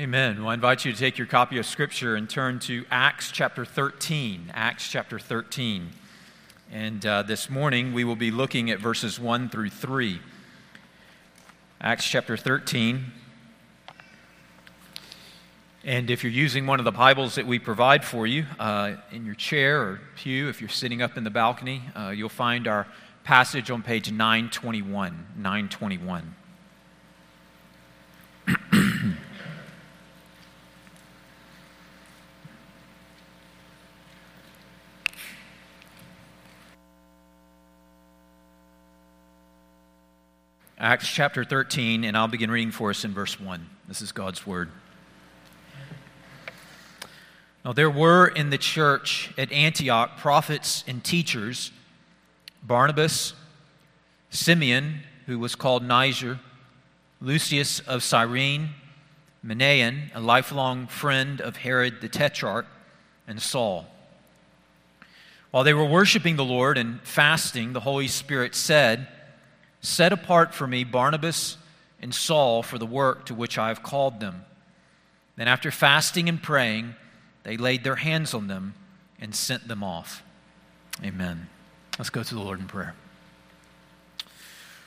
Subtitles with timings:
[0.00, 0.42] Amen.
[0.42, 3.64] Well, I invite you to take your copy of Scripture and turn to Acts chapter
[3.64, 4.52] 13.
[4.54, 5.90] Acts chapter 13.
[6.70, 10.20] And uh, this morning we will be looking at verses 1 through 3.
[11.80, 13.06] Acts chapter 13.
[15.82, 19.26] And if you're using one of the Bibles that we provide for you uh, in
[19.26, 22.86] your chair or pew, if you're sitting up in the balcony, uh, you'll find our
[23.24, 25.26] passage on page 921.
[25.34, 26.36] 921.
[40.80, 43.66] Acts chapter 13, and I'll begin reading for us in verse 1.
[43.88, 44.70] This is God's word.
[47.64, 51.72] Now, there were in the church at Antioch prophets and teachers
[52.62, 53.34] Barnabas,
[54.30, 56.38] Simeon, who was called Niger,
[57.20, 58.68] Lucius of Cyrene,
[59.44, 62.66] Manaen, a lifelong friend of Herod the Tetrarch,
[63.26, 63.88] and Saul.
[65.50, 69.08] While they were worshiping the Lord and fasting, the Holy Spirit said,
[69.80, 71.56] Set apart for me Barnabas
[72.00, 74.44] and Saul for the work to which I have called them.
[75.36, 76.94] Then, after fasting and praying,
[77.44, 78.74] they laid their hands on them
[79.20, 80.22] and sent them off.
[81.04, 81.48] Amen.
[81.96, 82.94] Let's go to the Lord in prayer.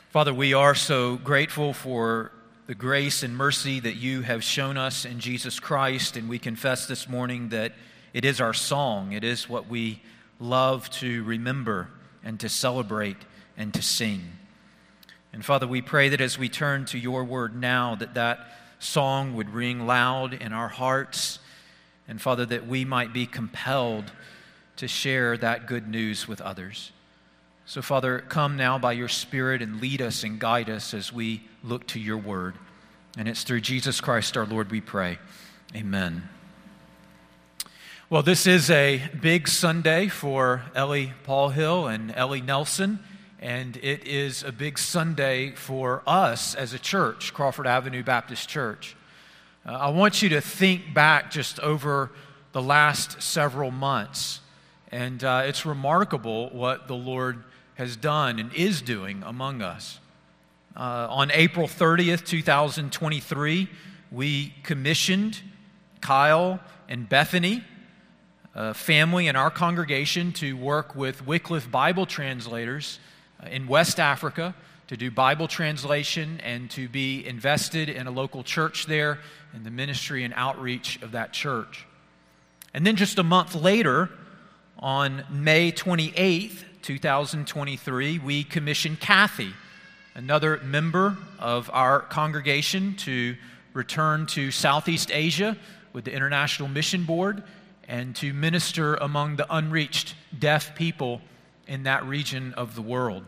[0.10, 2.32] Father, we are so grateful for
[2.68, 6.86] the grace and mercy that you have shown us in Jesus Christ, and we confess
[6.86, 7.74] this morning that
[8.14, 9.14] it is our song.
[9.14, 10.02] It is what we
[10.40, 11.90] love to remember
[12.24, 13.18] and to celebrate
[13.56, 14.22] and to sing.
[15.34, 18.40] And Father, we pray that as we turn to your word now, that that
[18.80, 21.40] song would ring loud in our hearts.
[22.08, 24.12] And Father, that we might be compelled
[24.78, 26.92] to share that good news with others.
[27.66, 31.44] So, Father, come now by your Spirit and lead us and guide us as we
[31.64, 32.56] look to your word.
[33.18, 35.20] And it's through Jesus Christ our Lord we pray.
[35.76, 36.28] Amen.
[38.10, 43.00] Well, this is a big Sunday for Ellie Paul Hill and Ellie Nelson
[43.42, 48.96] and it is a big Sunday for us as a church, Crawford Avenue Baptist Church.
[49.66, 52.12] Uh, I want you to think back just over
[52.52, 54.42] the last several months,
[54.92, 57.44] and uh, it's remarkable what the Lord
[57.76, 60.00] has done and is doing among us.
[60.78, 63.68] Uh, on April 30th, 2023,
[64.12, 65.42] we commissioned
[66.00, 67.64] Kyle and Bethany,
[68.54, 73.11] a family in our congregation, to work with Wycliffe Bible translators uh,
[73.42, 74.54] Uh, in West Africa
[74.88, 79.20] to do Bible translation and to be invested in a local church there
[79.54, 81.88] in the ministry and outreach of that church.
[82.74, 84.10] And then just a month later,
[84.80, 89.54] on May 28th, 2023, we commissioned Kathy,
[90.16, 93.36] another member of our congregation, to
[93.74, 95.56] return to Southeast Asia
[95.94, 97.44] with the International Mission Board
[97.88, 101.22] and to minister among the unreached deaf people
[101.68, 103.24] in that region of the world.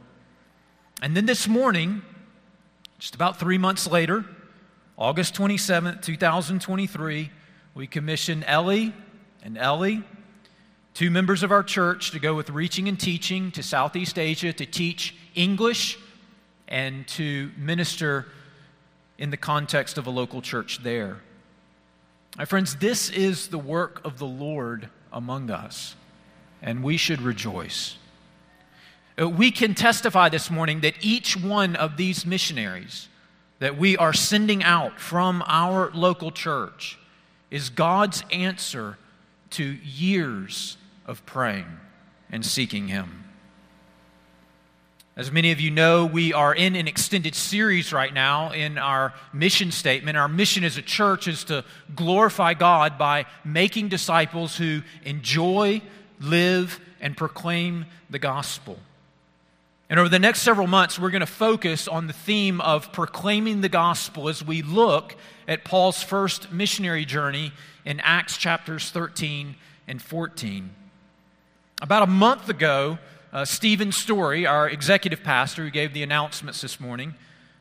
[1.03, 2.01] And then this morning,
[2.97, 4.23] just about three months later,
[4.97, 7.29] August 27th, 2023,
[7.75, 8.93] we commissioned Ellie
[9.43, 10.01] and Ellie,
[10.93, 14.65] two members of our church, to go with reaching and teaching to Southeast Asia to
[14.65, 15.99] teach English
[16.69, 18.27] and to minister
[19.17, 21.19] in the context of a local church there.
[22.37, 25.97] My friends, this is the work of the Lord among us,
[26.61, 27.97] and we should rejoice.
[29.19, 33.09] Uh, we can testify this morning that each one of these missionaries
[33.59, 36.97] that we are sending out from our local church
[37.51, 38.97] is God's answer
[39.51, 41.67] to years of praying
[42.31, 43.23] and seeking Him.
[45.15, 49.13] As many of you know, we are in an extended series right now in our
[49.31, 50.17] mission statement.
[50.17, 51.63] Our mission as a church is to
[51.95, 55.83] glorify God by making disciples who enjoy,
[56.19, 58.79] live, and proclaim the gospel.
[59.93, 63.61] And over the next several months, we're going to focus on the theme of proclaiming
[63.61, 65.15] the gospel as we look
[65.47, 67.51] at Paul's first missionary journey
[67.85, 69.53] in Acts chapters 13
[69.87, 70.71] and 14.
[71.79, 72.97] About a month ago,
[73.31, 77.13] uh, Stephen Story, our executive pastor who gave the announcements this morning,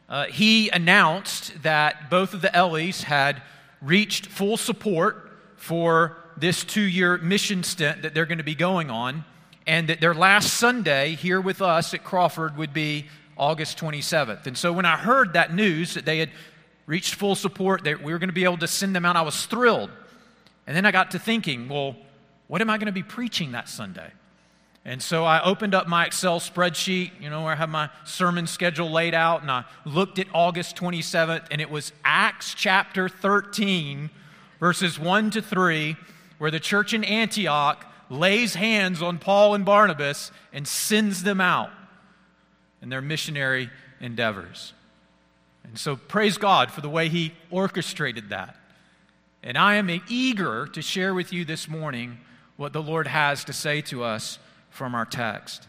[0.09, 3.43] uh, he announced that both of the Ellies had
[3.83, 8.91] reached full support for this two year mission stint that they're going to be going
[8.91, 9.27] on
[9.67, 13.07] and that their last Sunday here with us at Crawford would be
[13.37, 14.47] August 27th.
[14.47, 16.31] And so when I heard that news that they had
[16.87, 19.23] reached full support, that we were going to be able to send them out, I
[19.23, 19.91] was thrilled.
[20.67, 21.97] And then I got to thinking, well,
[22.49, 24.11] what am I going to be preaching that Sunday?
[24.85, 28.49] And so I opened up my Excel spreadsheet, you know, where I have my sermon
[28.49, 34.11] schedule laid out, and I looked at August 27th, and it was Acts chapter 13,
[34.59, 35.97] verses 1 to 3,
[36.39, 41.71] where the church in Antioch lays hands on Paul and Barnabas and sends them out
[42.83, 43.71] in their missionary
[44.01, 44.73] endeavors.
[45.65, 48.57] And so praise God for the way He orchestrated that.
[49.43, 52.19] And I am eager to share with you this morning
[52.57, 54.39] what the Lord has to say to us
[54.71, 55.67] from our text.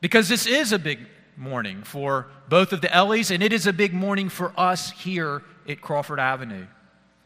[0.00, 1.00] Because this is a big
[1.36, 5.42] morning for both of the Ellies, and it is a big morning for us here
[5.68, 6.66] at Crawford Avenue.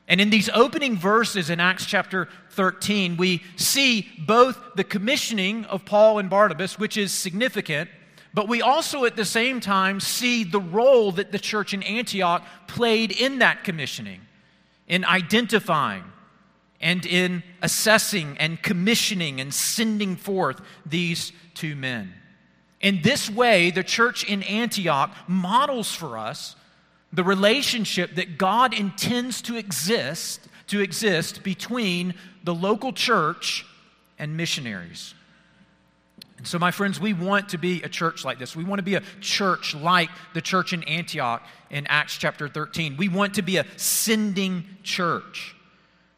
[0.08, 5.84] And in these opening verses in Acts chapter 13, we see both the commissioning of
[5.84, 7.90] Paul and Barnabas, which is significant,
[8.32, 12.44] but we also at the same time see the role that the church in Antioch
[12.68, 14.20] played in that commissioning,
[14.86, 16.04] in identifying
[16.80, 22.12] and in assessing and commissioning and sending forth these two men.
[22.80, 26.54] In this way, the church in Antioch models for us
[27.12, 32.14] the relationship that God intends to exist to exist between
[32.44, 33.64] the local church
[34.18, 35.14] and missionaries.
[36.38, 38.54] And so, my friends, we want to be a church like this.
[38.54, 42.96] We want to be a church like the church in Antioch in Acts chapter 13.
[42.96, 45.54] We want to be a sending church.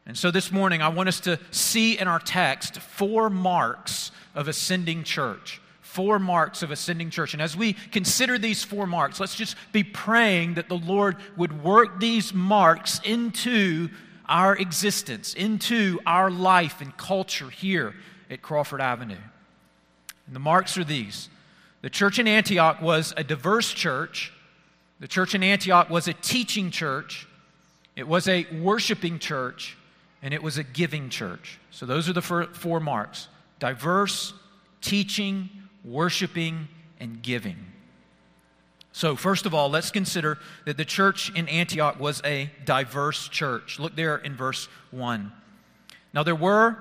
[0.07, 4.49] And so this morning, I want us to see in our text four marks of
[4.49, 5.61] ascending church.
[5.99, 7.33] Four marks of ascending church.
[7.33, 11.65] And as we consider these four marks, let's just be praying that the Lord would
[11.65, 13.89] work these marks into
[14.29, 17.97] our existence, into our life and culture here
[18.31, 19.17] at Crawford Avenue.
[20.29, 21.31] And the marks are these
[21.83, 24.33] the church in Antioch was a diverse church,
[25.01, 27.27] the church in Antioch was a teaching church,
[27.97, 29.77] it was a worshiping church,
[30.23, 31.59] and it was a giving church.
[31.73, 33.27] So those are the four marks
[33.59, 34.33] diverse,
[34.81, 35.51] teaching,
[35.89, 36.69] worshiping,
[37.01, 37.57] and giving.
[38.93, 43.79] So, first of all, let's consider that the church in Antioch was a diverse church.
[43.79, 45.33] Look there in verse 1.
[46.13, 46.79] Now, there were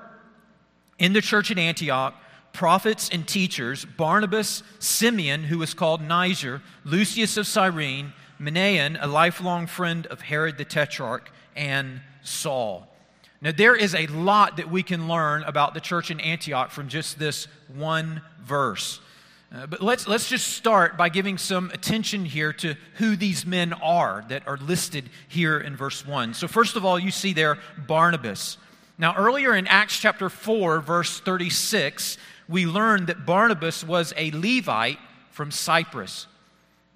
[0.97, 2.15] in the church in Antioch
[2.53, 9.67] prophets and teachers Barnabas, Simeon, who was called Niger, Lucius of Cyrene, Manaen, a lifelong
[9.67, 12.87] friend of Herod the Tetrarch, and Saul.
[13.41, 16.87] Now, there is a lot that we can learn about the church in Antioch from
[16.87, 18.99] just this one verse.
[19.53, 23.73] Uh, but let's, let's just start by giving some attention here to who these men
[23.73, 26.33] are that are listed here in verse 1.
[26.33, 27.57] So, first of all, you see there
[27.87, 28.57] Barnabas.
[28.97, 32.17] Now, earlier in Acts chapter 4, verse 36,
[32.49, 34.99] we learned that Barnabas was a Levite
[35.29, 36.27] from Cyprus.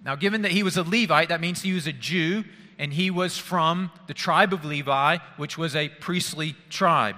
[0.04, 2.44] Now, given that he was a Levite, that means he was a Jew
[2.82, 7.16] and he was from the tribe of Levi, which was a priestly tribe.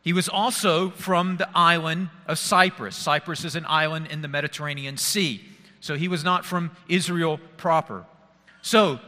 [0.00, 2.96] He was also from the island of Cyprus.
[2.96, 5.44] Cyprus is an island in the Mediterranean Sea.
[5.80, 8.06] So he was not from Israel proper.
[8.62, 8.98] So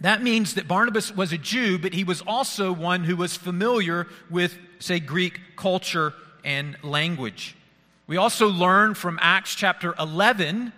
[0.00, 4.08] that means that Barnabas was a Jew, but he was also one who was familiar
[4.30, 6.12] with, say, Greek culture
[6.44, 7.54] and language.
[8.08, 10.72] We also learn from Acts chapter 11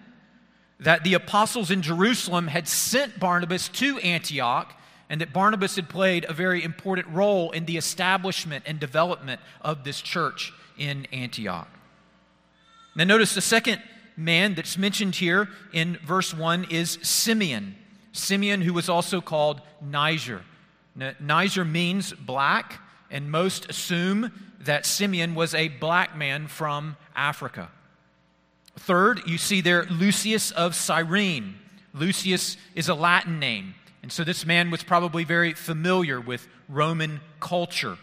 [0.83, 4.75] that the apostles in Jerusalem had sent Barnabas to Antioch
[5.09, 9.85] and that Barnabas had played a very important role in the establishment and development of
[9.85, 11.69] this church in Antioch.
[12.95, 13.83] Now, notice the second
[14.17, 17.77] man that's mentioned here in verse 1 is Simeon.
[18.13, 20.43] Simeon, who was also called Niger.
[21.21, 22.81] Niger means black,
[23.11, 27.71] and most assume that Simeon was a black man from Africa.
[28.77, 31.57] Third, you see there Lucius of Cyrene.
[31.95, 37.21] Lucius is a Latin name, and so this man was probably very familiar with Roman
[37.39, 37.99] culture.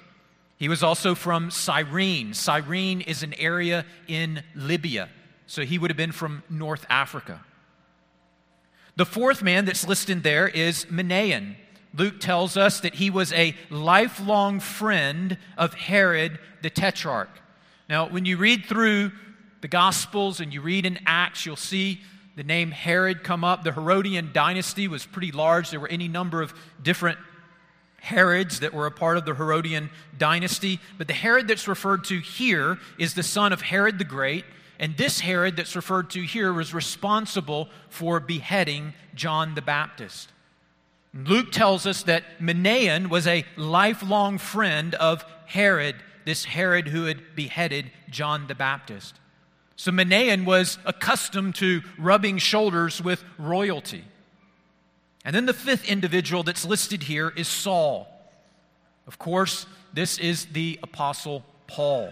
[0.57, 2.33] He was also from Cyrene.
[2.33, 5.09] Cyrene is an area in Libya,
[5.47, 7.43] so he would have been from North Africa.
[8.95, 11.55] The fourth man that's listed there is Manaen.
[11.95, 17.29] Luke tells us that he was a lifelong friend of Herod the Tetrarch.
[17.87, 19.11] Now, when you read through
[19.61, 22.01] the Gospels and you read in Acts, you'll see
[22.35, 23.63] the name Herod come up.
[23.63, 25.71] The Herodian dynasty was pretty large.
[25.71, 27.17] There were any number of different
[28.01, 30.79] Herods that were a part of the Herodian dynasty.
[30.97, 34.45] But the Herod that's referred to here is the son of Herod the Great.
[34.79, 40.31] And this Herod that's referred to here was responsible for beheading John the Baptist.
[41.13, 47.35] Luke tells us that Manaen was a lifelong friend of Herod, this Herod who had
[47.35, 49.15] beheaded John the Baptist.
[49.79, 54.03] So Manaen was accustomed to rubbing shoulders with royalty.
[55.23, 58.05] And then the fifth individual that's listed here is Saul.
[59.07, 62.11] Of course, this is the Apostle Paul.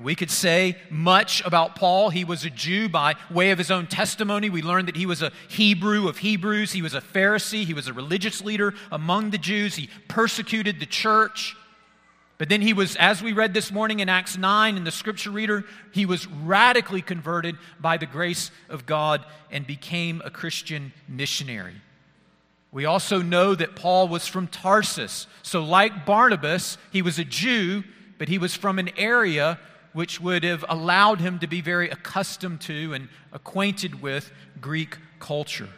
[0.00, 2.08] We could say much about Paul.
[2.08, 4.48] He was a Jew by way of his own testimony.
[4.48, 6.72] We learned that he was a Hebrew of Hebrews.
[6.72, 7.66] He was a Pharisee.
[7.66, 9.74] He was a religious leader among the Jews.
[9.74, 11.54] He persecuted the church.
[12.38, 15.30] But then he was, as we read this morning in Acts 9 in the scripture
[15.30, 21.74] reader, he was radically converted by the grace of God and became a Christian missionary.
[22.72, 25.26] We also know that Paul was from Tarsus.
[25.42, 27.84] So, like Barnabas, he was a Jew,
[28.18, 29.58] but he was from an area
[29.92, 35.68] which would have allowed him to be very accustomed to and acquainted with Greek culture.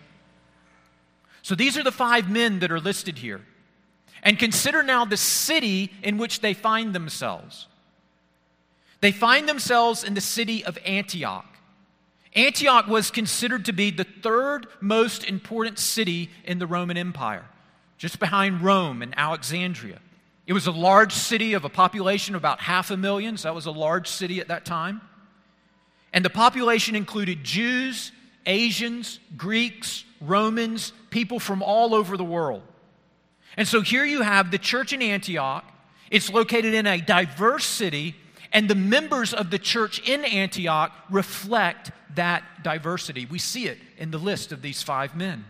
[1.42, 3.42] So these are the five men that are listed here.
[4.24, 7.66] And consider now the city in which they find themselves.
[9.00, 11.44] They find themselves in the city of Antioch.
[12.34, 17.44] Antioch was considered to be the third most important city in the Roman Empire,
[17.98, 20.00] just behind Rome and Alexandria.
[20.46, 23.54] It was a large city of a population of about half a million, so that
[23.54, 25.00] was a large city at that time.
[26.12, 28.10] And the population included Jews,
[28.46, 32.62] Asians, Greeks, Romans, people from all over the world.
[33.56, 35.64] And so here you have the church in Antioch.
[36.10, 38.14] It's located in a diverse city,
[38.52, 43.26] and the members of the church in Antioch reflect that diversity.
[43.26, 45.44] We see it in the list of these five men.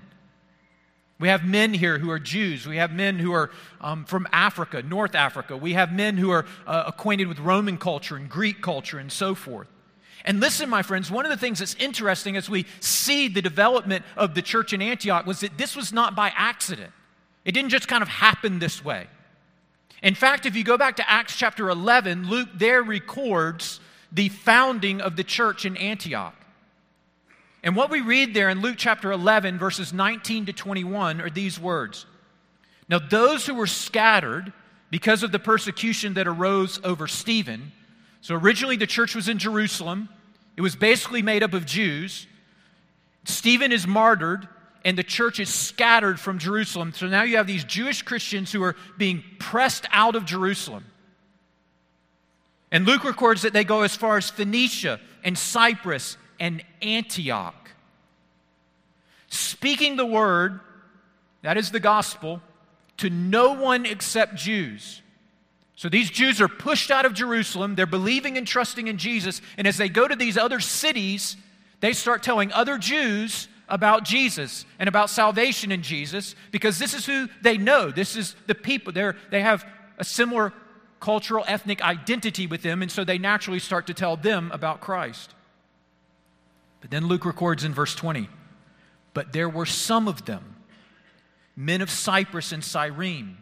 [1.21, 2.67] We have men here who are Jews.
[2.67, 5.57] We have men who are um, from Africa, North Africa.
[5.57, 9.35] We have men who are uh, acquainted with Roman culture and Greek culture and so
[9.35, 9.69] forth.
[10.25, 14.05] And listen, my friends, one of the things that's interesting as we see the development
[14.17, 16.93] of the church in Antioch was that this was not by accident.
[17.45, 19.07] It didn't just kind of happen this way.
[20.03, 23.81] In fact, if you go back to Acts chapter 11, Luke there records
[24.13, 26.35] the founding of the church in Antioch.
[27.63, 31.59] And what we read there in Luke chapter 11, verses 19 to 21, are these
[31.59, 32.07] words
[32.89, 34.53] Now, those who were scattered
[34.91, 37.73] because of the persecution that arose over Stephen,
[38.21, 40.09] so originally the church was in Jerusalem,
[40.57, 42.27] it was basically made up of Jews.
[43.25, 44.47] Stephen is martyred,
[44.85, 46.93] and the church is scattered from Jerusalem.
[46.93, 50.85] So now you have these Jewish Christians who are being pressed out of Jerusalem.
[52.71, 57.71] And Luke records that they go as far as Phoenicia and Cyprus and Antioch.
[59.29, 60.61] Speaking the word,
[61.43, 62.43] that is the gospel,
[62.99, 65.03] to no one except Jews.
[65.77, 67.75] So these Jews are pushed out of Jerusalem.
[67.75, 69.41] They're believing and trusting in Jesus.
[69.57, 71.37] And as they go to these other cities,
[71.81, 77.07] they start telling other Jews about Jesus and about salvation in Jesus because this is
[77.07, 77.91] who they know.
[77.91, 78.93] This is the people.
[78.93, 79.65] They're, they have
[79.99, 80.53] a similar
[81.01, 82.83] cultural, ethnic identity with them.
[82.83, 85.35] And so they naturally start to tell them about Christ.
[86.81, 88.29] But then Luke records in verse 20
[89.13, 90.57] But there were some of them,
[91.57, 93.37] men of Cyprus and Cyrene,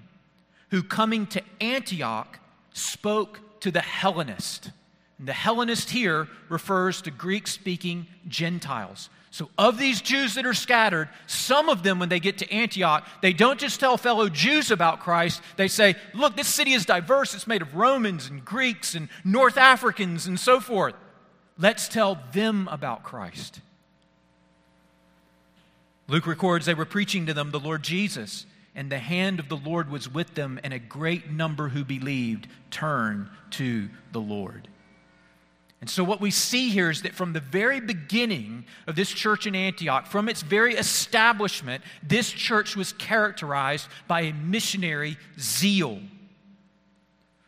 [0.71, 2.39] who coming to Antioch
[2.73, 4.71] spoke to the Hellenist.
[5.19, 9.09] And the Hellenist here refers to Greek speaking Gentiles.
[9.33, 13.09] So, of these Jews that are scattered, some of them, when they get to Antioch,
[13.23, 15.41] they don't just tell fellow Jews about Christ.
[15.57, 17.35] They say, Look, this city is diverse.
[17.35, 20.95] It's made of Romans and Greeks and North Africans and so forth.
[21.57, 23.63] Let's tell them about Christ.
[26.09, 29.57] Luke records they were preaching to them the Lord Jesus, and the hand of the
[29.57, 34.69] Lord was with them, and a great number who believed turned to the Lord.
[35.83, 39.49] And so, what we see here is that from the very beginning of this church
[39.49, 45.99] in Antioch, from its very establishment, this church was characterized by a missionary zeal.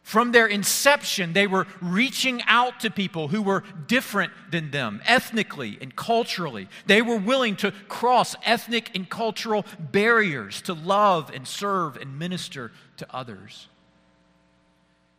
[0.03, 5.79] From their inception, they were reaching out to people who were different than them, ethnically
[5.81, 6.69] and culturally.
[6.87, 12.73] They were willing to cross ethnic and cultural barriers to love and serve and minister
[12.97, 13.69] to others.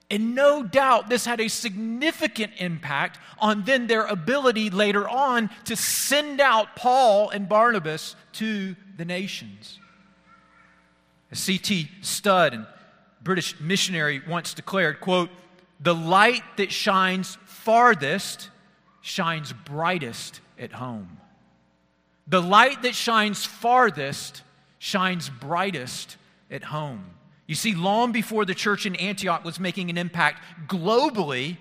[0.09, 5.75] And no doubt this had a significant impact on then their ability later on to
[5.75, 9.79] send out Paul and Barnabas to the nations.
[11.33, 11.89] C.T.
[12.01, 12.65] Studd and
[13.21, 15.29] British missionary once declared, quote,
[15.79, 18.49] the light that shines farthest
[19.01, 21.17] shines brightest at home.
[22.27, 24.43] The light that shines farthest
[24.79, 26.17] shines brightest
[26.49, 27.14] at home.
[27.47, 31.57] You see, long before the church in Antioch was making an impact globally,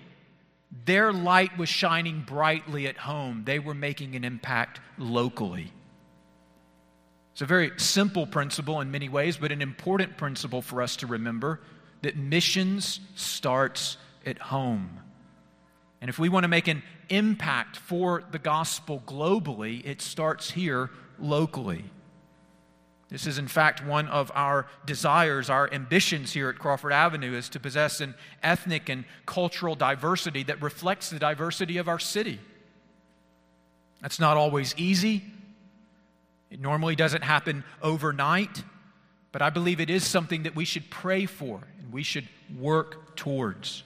[0.85, 3.43] their light was shining brightly at home.
[3.45, 5.71] They were making an impact locally.
[7.33, 11.07] It's a very simple principle in many ways, but an important principle for us to
[11.07, 11.59] remember
[12.01, 14.99] that missions starts at home.
[16.01, 20.89] And if we want to make an impact for the gospel globally, it starts here
[21.19, 21.85] locally.
[23.09, 27.49] This is, in fact, one of our desires, our ambitions here at Crawford Avenue is
[27.49, 32.39] to possess an ethnic and cultural diversity that reflects the diversity of our city.
[34.01, 35.23] That's not always easy.
[36.49, 38.63] It normally doesn't happen overnight,
[39.31, 43.15] but I believe it is something that we should pray for and we should work
[43.15, 43.83] towards.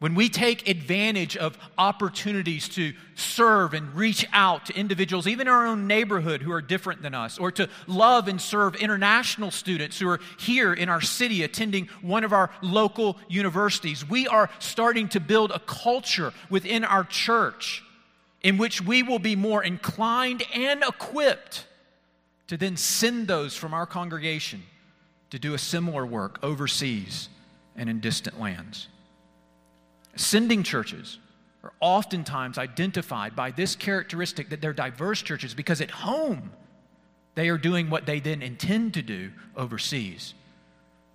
[0.00, 5.52] When we take advantage of opportunities to serve and reach out to individuals, even in
[5.52, 9.98] our own neighborhood, who are different than us, or to love and serve international students
[9.98, 15.06] who are here in our city attending one of our local universities, we are starting
[15.10, 17.84] to build a culture within our church
[18.42, 21.66] in which we will be more inclined and equipped
[22.46, 24.62] to then send those from our congregation
[25.28, 27.28] to do a similar work overseas
[27.76, 28.88] and in distant lands.
[30.16, 31.18] Sending churches
[31.62, 36.50] are oftentimes identified by this characteristic that they're diverse churches because at home
[37.34, 40.34] they are doing what they then intend to do overseas.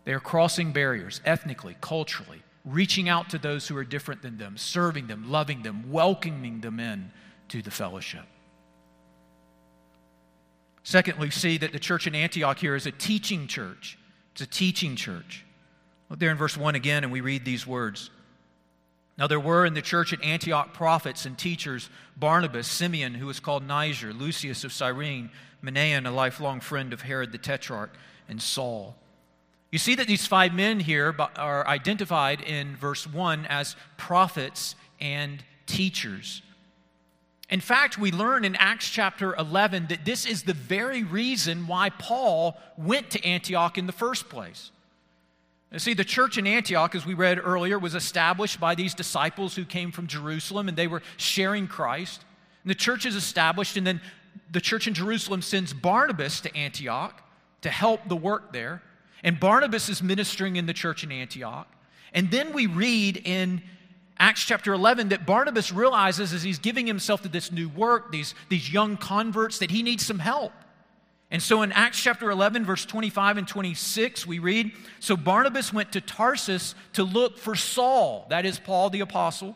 [0.06, 4.56] They are crossing barriers ethnically, culturally, reaching out to those who are different than them,
[4.58, 7.12] serving them, loving them, welcoming them in
[7.50, 8.26] to the fellowship.
[10.84, 13.98] Secondly, we see that the church in Antioch here is a teaching church.
[14.34, 15.44] It's a teaching church.
[16.10, 18.12] Look there in verse 1 again, and we read these words.
[19.18, 23.40] Now, there were in the church at Antioch prophets and teachers Barnabas, Simeon, who was
[23.40, 25.30] called Niger, Lucius of Cyrene,
[25.64, 27.92] Manaen, a lifelong friend of Herod the Tetrarch,
[28.28, 28.96] and Saul.
[29.72, 35.44] You see that these five men here are identified in verse 1 as prophets and
[35.66, 36.42] teachers.
[37.50, 41.90] In fact, we learn in Acts chapter 11 that this is the very reason why
[41.90, 44.72] Paul went to Antioch in the first place.
[45.72, 49.56] And see, the church in Antioch, as we read earlier, was established by these disciples
[49.56, 52.24] who came from Jerusalem and they were sharing Christ.
[52.64, 54.02] And the church is established, and then
[54.52, 57.22] the church in Jerusalem sends Barnabas to Antioch
[57.62, 58.82] to help the work there.
[59.24, 61.68] And Barnabas is ministering in the church in Antioch.
[62.14, 63.62] And then we read in
[64.18, 68.34] Acts chapter 11 that Barnabas realizes as he's giving himself to this new work, these,
[68.50, 70.54] these young converts, that he needs some help.
[71.32, 75.92] And so in Acts chapter 11, verse 25 and 26, we read So Barnabas went
[75.94, 79.56] to Tarsus to look for Saul, that is Paul the apostle.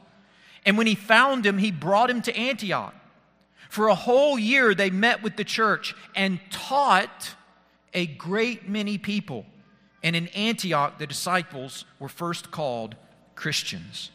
[0.65, 2.93] And when he found him, he brought him to Antioch.
[3.69, 7.35] For a whole year, they met with the church and taught
[7.93, 9.45] a great many people.
[10.01, 12.95] And in Antioch, the disciples were first called
[13.35, 14.11] Christians.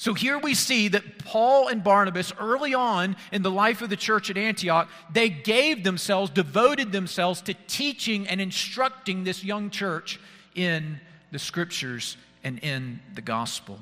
[0.00, 3.96] So here we see that Paul and Barnabas, early on in the life of the
[3.96, 10.18] church at Antioch, they gave themselves, devoted themselves to teaching and instructing this young church
[10.54, 10.98] in
[11.32, 13.78] the scriptures and in the gospel.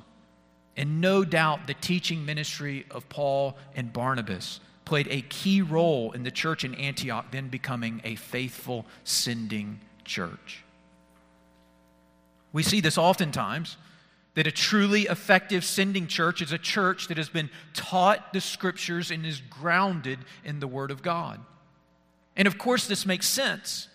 [0.76, 6.24] And no doubt the teaching ministry of Paul and Barnabas played a key role in
[6.24, 10.64] the church in Antioch then becoming a faithful sending church.
[12.52, 13.76] We see this oftentimes
[14.35, 19.11] that a truly effective sending church is a church that has been taught the scriptures
[19.11, 21.41] and is grounded in the Word of God.
[22.37, 23.88] And of course, this makes sense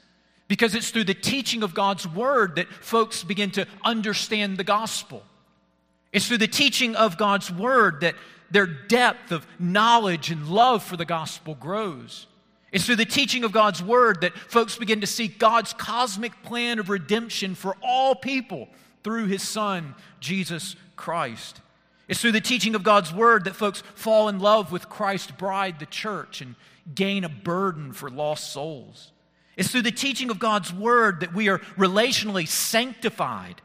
[0.47, 5.23] because it's through the teaching of God's Word that folks begin to understand the gospel.
[6.11, 8.15] It's through the teaching of God's Word that
[8.51, 12.27] their depth of knowledge and love for the gospel grows.
[12.71, 16.79] It's through the teaching of God's Word that folks begin to see God's cosmic plan
[16.79, 18.67] of redemption for all people
[19.03, 21.61] through his son, Jesus Christ.
[22.07, 25.79] It's through the teaching of God's word that folks fall in love with Christ's bride,
[25.79, 26.55] the church, and
[26.93, 29.11] gain a burden for lost souls.
[29.55, 33.61] It's through the teaching of God's word that we are relationally sanctified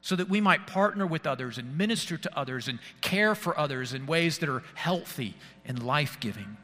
[0.00, 3.94] so that we might partner with others and minister to others and care for others
[3.94, 6.56] in ways that are healthy and life giving.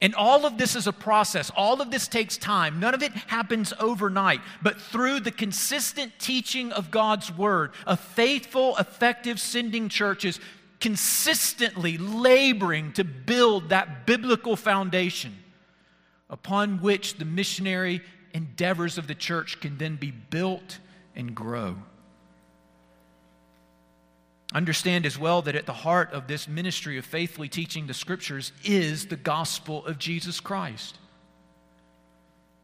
[0.00, 1.50] And all of this is a process.
[1.56, 2.80] All of this takes time.
[2.80, 4.40] None of it happens overnight.
[4.62, 10.38] But through the consistent teaching of God's word, a faithful, effective sending church is
[10.80, 15.34] consistently laboring to build that biblical foundation
[16.28, 18.02] upon which the missionary
[18.34, 20.78] endeavors of the church can then be built
[21.14, 21.76] and grow.
[24.54, 28.52] Understand as well that at the heart of this ministry of faithfully teaching the scriptures
[28.64, 30.98] is the gospel of Jesus Christ.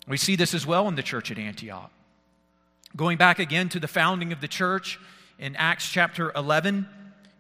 [0.07, 1.90] We see this as well in the church at Antioch.
[2.95, 4.99] Going back again to the founding of the church
[5.38, 6.87] in Acts chapter 11,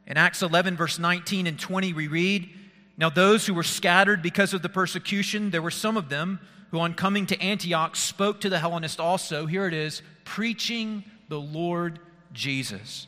[0.06, 2.48] in Acts 11, verse 19 and 20, we read
[2.96, 6.80] Now those who were scattered because of the persecution, there were some of them who,
[6.80, 9.46] on coming to Antioch, spoke to the Hellenists also.
[9.46, 11.98] Here it is, preaching the Lord
[12.32, 13.06] Jesus.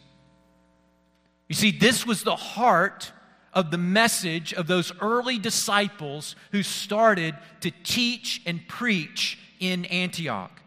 [1.49, 3.13] You see, this was the heart
[3.53, 10.61] of the message of those early disciples who started to teach and preach in Antioch.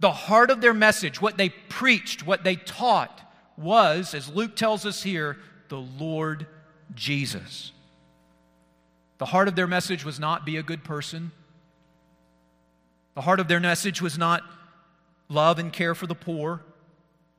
[0.00, 3.20] The heart of their message, what they preached, what they taught,
[3.56, 6.46] was, as Luke tells us here, the Lord
[6.94, 7.72] Jesus.
[9.18, 11.30] The heart of their message was not be a good person.
[13.14, 14.42] The heart of their message was not
[15.28, 16.62] love and care for the poor.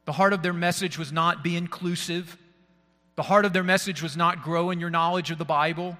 [0.06, 2.38] The heart of their message was not be inclusive.
[3.16, 5.98] The heart of their message was not grow in your knowledge of the Bible.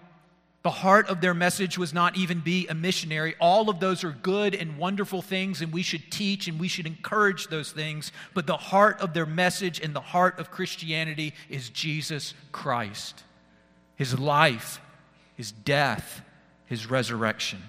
[0.64, 3.36] The heart of their message was not even be a missionary.
[3.40, 6.88] All of those are good and wonderful things, and we should teach and we should
[6.88, 8.14] encourage those things.
[8.34, 13.24] But the heart of their message and the heart of Christianity is Jesus Christ
[13.96, 14.80] His life,
[15.36, 16.22] His death,
[16.66, 17.62] His resurrection.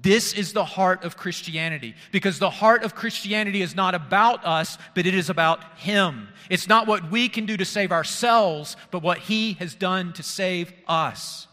[0.00, 4.78] This is the heart of Christianity because the heart of Christianity is not about us,
[4.94, 6.28] but it is about Him.
[6.48, 10.22] It's not what we can do to save ourselves, but what He has done to
[10.22, 11.46] save us.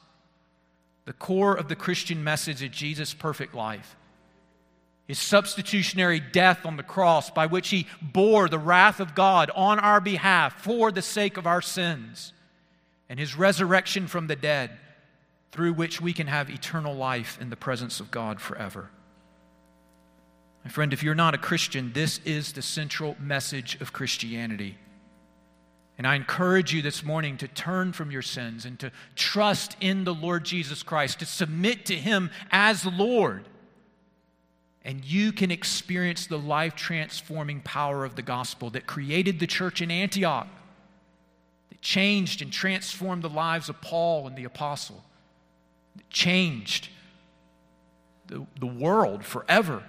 [1.04, 3.98] The core of the Christian message is Jesus' perfect life.
[5.06, 9.80] His substitutionary death on the cross, by which He bore the wrath of God on
[9.80, 12.32] our behalf for the sake of our sins,
[13.10, 14.78] and His resurrection from the dead
[15.52, 18.90] through which we can have eternal life in the presence of God forever.
[20.64, 24.78] My friend, if you're not a Christian, this is the central message of Christianity.
[25.98, 30.04] And I encourage you this morning to turn from your sins and to trust in
[30.04, 33.46] the Lord Jesus Christ, to submit to Him as Lord.
[34.84, 39.82] And you can experience the life transforming power of the gospel that created the church
[39.82, 40.48] in Antioch,
[41.70, 45.04] that changed and transformed the lives of Paul and the apostle
[46.10, 46.90] changed
[48.28, 49.84] the, the world forever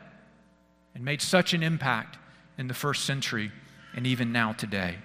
[0.94, 2.18] and made such an impact
[2.58, 3.52] in the first century
[3.94, 4.96] and even now today.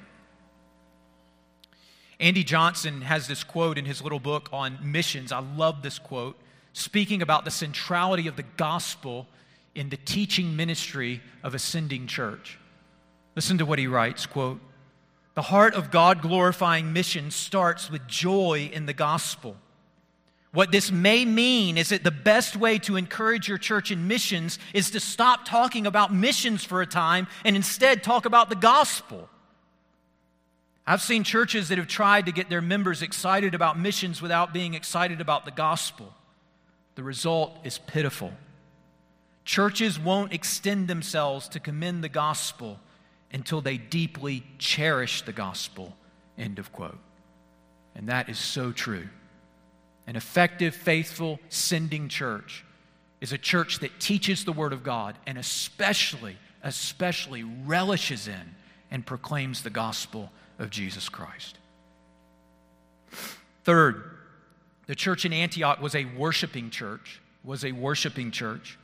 [2.19, 5.31] Andy Johnson has this quote in his little book on missions.
[5.31, 6.39] I love this quote,
[6.71, 9.27] speaking about the centrality of the gospel
[9.73, 12.57] in the teaching ministry of ascending church.
[13.35, 14.61] Listen to what he writes, quote,
[15.33, 19.57] "The heart of God glorifying mission starts with joy in the gospel.
[20.55, 24.57] What this may mean is that the best way to encourage your church in missions
[24.73, 29.27] is to stop talking about missions for a time and instead talk about the gospel.
[30.87, 34.75] I've seen churches that have tried to get their members excited about missions without being
[34.75, 36.13] excited about the gospel.
[36.95, 38.31] The result is pitiful.
[39.43, 42.79] Churches won't extend themselves to commend the gospel
[43.33, 45.97] until they deeply cherish the gospel.
[46.37, 46.97] End of quote.
[47.93, 49.09] And that is so true.
[50.07, 52.63] An effective, faithful, sending church
[53.21, 58.55] is a church that teaches the Word of God and especially, especially relishes in
[58.91, 61.57] and proclaims the gospel of Jesus Christ.
[63.63, 64.03] Third,
[64.85, 68.77] the church in Antioch was a worshiping church, was a worshiping church.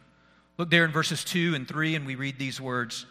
[0.58, 3.06] Look there in verses 2 and 3, and we read these words.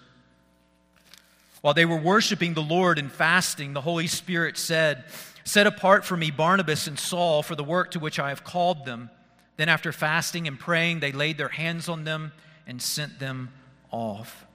[1.61, 5.05] While they were worshiping the Lord and fasting, the Holy Spirit said,
[5.45, 8.85] Set apart for me Barnabas and Saul for the work to which I have called
[8.85, 9.11] them.
[9.57, 12.33] Then, after fasting and praying, they laid their hands on them
[12.67, 13.51] and sent them
[13.91, 14.47] off.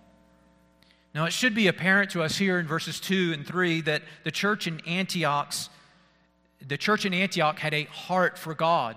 [1.14, 4.32] Now, it should be apparent to us here in verses 2 and 3 that the
[4.32, 5.70] church in Antioch's
[6.68, 8.96] the church in Antioch had a heart for God.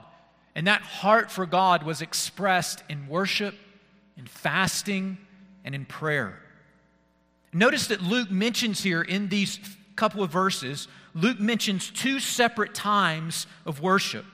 [0.54, 3.54] And that heart for God was expressed in worship,
[4.16, 5.18] in fasting,
[5.64, 6.40] and in prayer.
[7.52, 9.58] Notice that Luke mentions here in these
[9.96, 14.24] couple of verses Luke mentions two separate times of worship.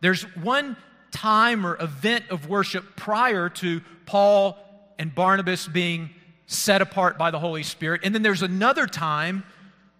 [0.00, 0.76] There's one
[1.10, 4.56] time or event of worship prior to Paul
[4.98, 6.10] and Barnabas being
[6.46, 8.00] set apart by the Holy Spirit.
[8.04, 9.44] And then there's another time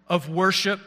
[0.07, 0.79] of worship,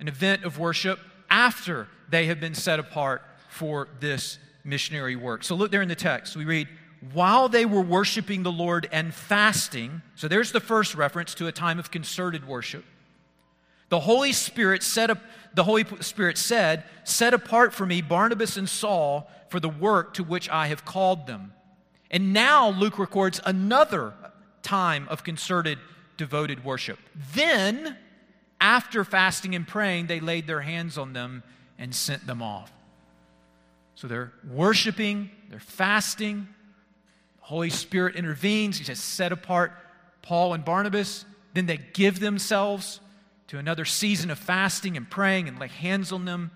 [0.00, 5.44] an event of worship, after they have been set apart for this missionary work.
[5.44, 6.36] So look there in the text.
[6.36, 6.68] We read,
[7.12, 11.52] while they were worshiping the Lord and fasting, so there's the first reference to a
[11.52, 12.84] time of concerted worship.
[13.88, 15.18] The Holy Spirit set up,
[15.54, 20.24] the Holy Spirit said, Set apart for me Barnabas and Saul for the work to
[20.24, 21.52] which I have called them.
[22.10, 24.12] And now Luke records another
[24.62, 25.78] time of concerted,
[26.16, 26.98] devoted worship.
[27.34, 27.96] Then,
[28.60, 31.42] after fasting and praying, they laid their hands on them
[31.78, 32.72] and sent them off.
[33.94, 36.48] So they're worshiping, they're fasting.
[37.48, 38.76] Holy Spirit intervenes.
[38.76, 39.72] He says, Set apart
[40.20, 41.24] Paul and Barnabas.
[41.54, 43.00] Then they give themselves
[43.46, 46.50] to another season of fasting and praying and lay hands on them,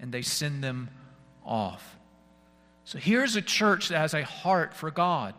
[0.00, 0.88] and they send them
[1.44, 1.98] off.
[2.84, 5.34] So here's a church that has a heart for God,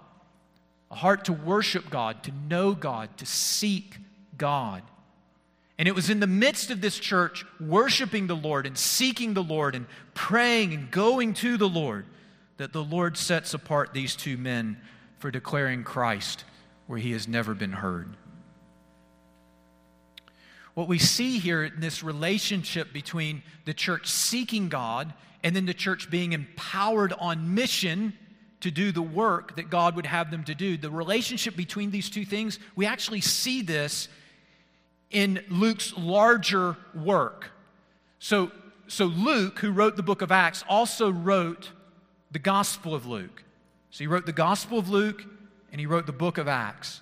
[0.91, 3.97] a heart to worship God, to know God, to seek
[4.37, 4.83] God.
[5.79, 9.41] And it was in the midst of this church worshiping the Lord and seeking the
[9.41, 12.05] Lord and praying and going to the Lord
[12.57, 14.77] that the Lord sets apart these two men
[15.19, 16.45] for declaring Christ
[16.87, 18.15] where he has never been heard.
[20.73, 25.73] What we see here in this relationship between the church seeking God and then the
[25.73, 28.13] church being empowered on mission
[28.61, 32.09] to do the work that God would have them to do, the relationship between these
[32.09, 34.09] two things, we actually see this
[35.11, 37.51] in Luke's larger work.
[38.19, 38.51] So,
[38.87, 41.71] so Luke, who wrote the book of Acts, also wrote
[42.31, 43.43] the Gospel of Luke.
[43.91, 45.23] So he wrote the Gospel of Luke
[45.71, 47.01] and he wrote the book of Acts.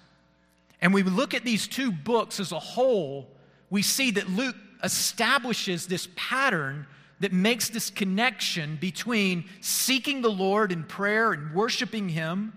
[0.81, 3.29] And we look at these two books as a whole,
[3.69, 6.85] we see that Luke establishes this pattern
[7.19, 12.53] that makes this connection between seeking the Lord in prayer and worshiping Him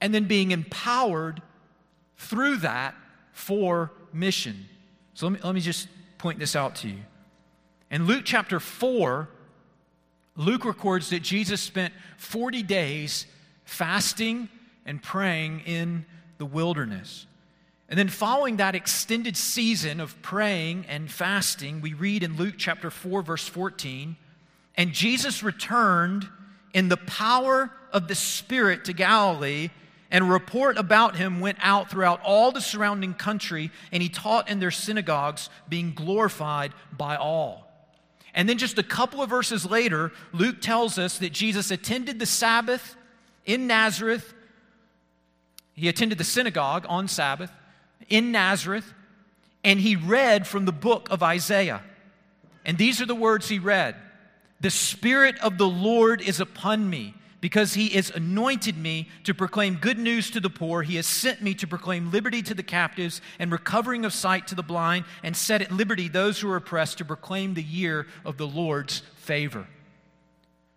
[0.00, 1.40] and then being empowered
[2.16, 2.94] through that
[3.32, 4.68] for mission.
[5.14, 6.98] So let me, let me just point this out to you.
[7.90, 9.28] In Luke chapter 4,
[10.36, 13.26] Luke records that Jesus spent 40 days
[13.64, 14.48] fasting
[14.86, 16.06] and praying in
[16.38, 17.26] the wilderness.
[17.88, 22.90] And then, following that extended season of praying and fasting, we read in Luke chapter
[22.90, 24.16] 4, verse 14,
[24.76, 26.26] and Jesus returned
[26.72, 29.68] in the power of the Spirit to Galilee,
[30.10, 34.58] and report about him went out throughout all the surrounding country, and he taught in
[34.58, 37.71] their synagogues, being glorified by all.
[38.34, 42.26] And then, just a couple of verses later, Luke tells us that Jesus attended the
[42.26, 42.96] Sabbath
[43.44, 44.32] in Nazareth.
[45.74, 47.50] He attended the synagogue on Sabbath
[48.08, 48.92] in Nazareth,
[49.64, 51.82] and he read from the book of Isaiah.
[52.64, 53.96] And these are the words he read
[54.60, 59.74] The Spirit of the Lord is upon me because he has anointed me to proclaim
[59.74, 60.82] good news to the poor.
[60.82, 64.54] He has sent me to proclaim liberty to the captives and recovering of sight to
[64.54, 68.38] the blind, and set at liberty those who are oppressed to proclaim the year of
[68.38, 69.66] the Lord's favor.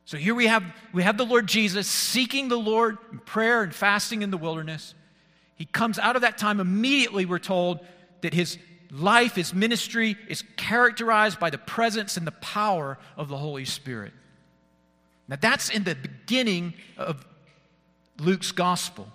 [0.05, 3.73] So here we have, we have the Lord Jesus seeking the Lord in prayer and
[3.73, 4.95] fasting in the wilderness.
[5.55, 7.79] He comes out of that time immediately, we're told
[8.21, 8.57] that his
[8.89, 14.13] life, his ministry is characterized by the presence and the power of the Holy Spirit.
[15.27, 17.25] Now, that's in the beginning of
[18.19, 19.07] Luke's gospel.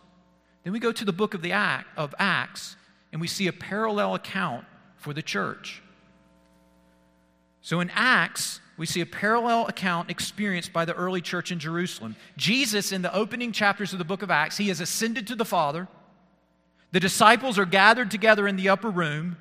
[0.65, 2.77] Then we go to the book of, the Act, of Acts,
[3.13, 4.65] and we see a parallel account
[4.97, 5.83] for the church.
[7.63, 12.17] So in Acts, we see a parallel account experienced by the early church in Jerusalem.
[12.37, 15.45] Jesus, in the opening chapters of the book of Acts, he has ascended to the
[15.45, 15.87] Father.
[16.93, 19.37] The disciples are gathered together in the upper room.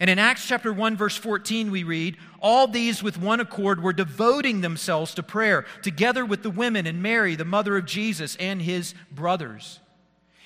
[0.00, 3.92] And in Acts chapter 1, verse 14, we read, All these with one accord were
[3.92, 8.62] devoting themselves to prayer, together with the women and Mary, the mother of Jesus, and
[8.62, 9.78] his brothers.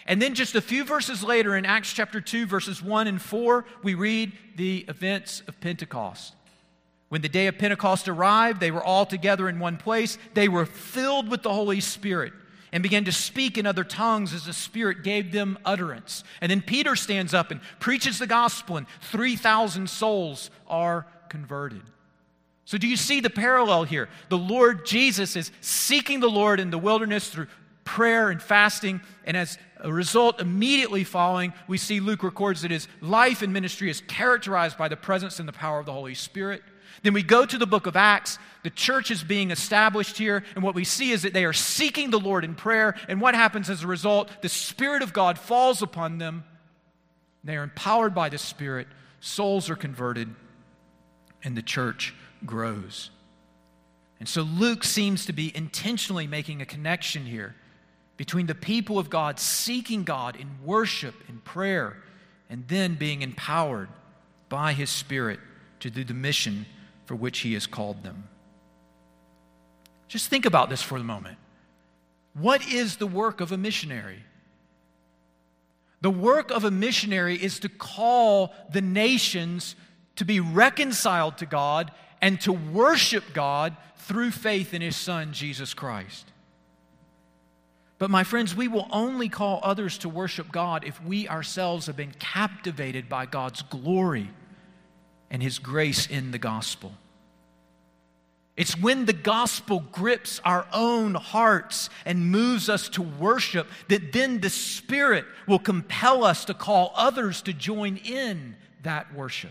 [0.07, 3.65] And then just a few verses later, in Acts chapter 2, verses 1 and 4,
[3.85, 6.35] we read the events of Pentecost.
[7.09, 10.19] When the day of Pentecost arrived, they were all together in one place.
[10.35, 12.33] They were filled with the Holy Spirit
[12.75, 16.25] and began to speak in other tongues as the Spirit gave them utterance.
[16.41, 21.83] And then Peter stands up and preaches the gospel, and 3,000 souls are converted.
[22.65, 24.09] So, do you see the parallel here?
[24.29, 27.47] The Lord Jesus is seeking the Lord in the wilderness through
[27.85, 32.89] prayer and fasting, and as a result, immediately following, we see Luke records that his
[33.01, 36.63] life and ministry is characterized by the presence and the power of the Holy Spirit.
[37.05, 38.39] Then we go to the book of Acts.
[38.63, 42.11] The church is being established here, and what we see is that they are seeking
[42.11, 42.97] the Lord in prayer.
[43.09, 44.31] And what happens as a result?
[44.41, 46.45] The Spirit of God falls upon them.
[47.45, 48.89] They are empowered by the Spirit,
[49.21, 50.35] souls are converted,
[51.43, 52.15] and the church
[52.47, 53.11] grows.
[54.19, 57.55] And so Luke seems to be intentionally making a connection here
[58.17, 61.99] between the people of God seeking God in worship and prayer,
[62.49, 63.91] and then being empowered
[64.49, 65.39] by His Spirit
[65.81, 66.65] to do the mission
[67.07, 68.29] for which He has called them.
[70.09, 71.39] Just think about this for a moment.
[72.35, 74.23] What is the work of a missionary?
[76.01, 79.77] The work of a missionary is to call the nations
[80.17, 81.91] to be reconciled to God
[82.21, 86.31] and to worship God through faith in His Son, Jesus Christ.
[87.99, 91.97] But, my friends, we will only call others to worship God if we ourselves have
[91.97, 94.31] been captivated by God's glory
[95.35, 96.93] and His grace in the gospel.
[98.57, 104.39] It's when the gospel grips our own hearts and moves us to worship that then
[104.39, 109.51] the Spirit will compel us to call others to join in that worship.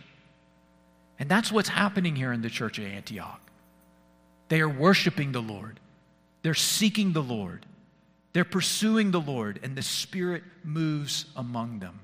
[1.20, 3.42] And that's what's happening here in the church at Antioch.
[4.48, 5.82] They are worshiping the Lord,
[6.44, 7.66] they're seeking the Lord,
[8.32, 12.00] they're pursuing the Lord, and the Spirit moves among them.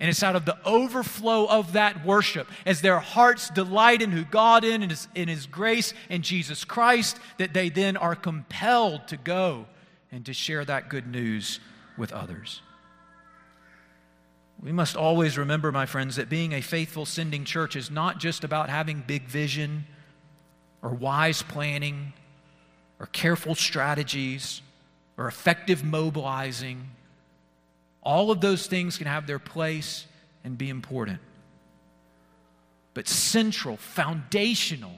[0.00, 4.24] And it's out of the overflow of that worship, as their hearts delight in who
[4.24, 9.08] God is, in his, in his grace and Jesus Christ, that they then are compelled
[9.08, 9.66] to go
[10.12, 11.58] and to share that good news
[11.96, 12.62] with others.
[14.62, 18.44] We must always remember, my friends, that being a faithful sending church is not just
[18.44, 19.84] about having big vision
[20.82, 22.12] or wise planning
[23.00, 24.62] or careful strategies
[25.16, 26.88] or effective mobilizing
[28.08, 30.06] all of those things can have their place
[30.42, 31.20] and be important.
[32.94, 34.96] But central, foundational,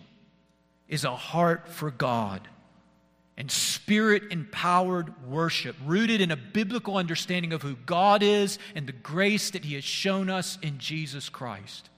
[0.88, 2.46] is a heart for God
[3.36, 8.92] and spirit empowered worship rooted in a biblical understanding of who God is and the
[8.92, 11.90] grace that He has shown us in Jesus Christ.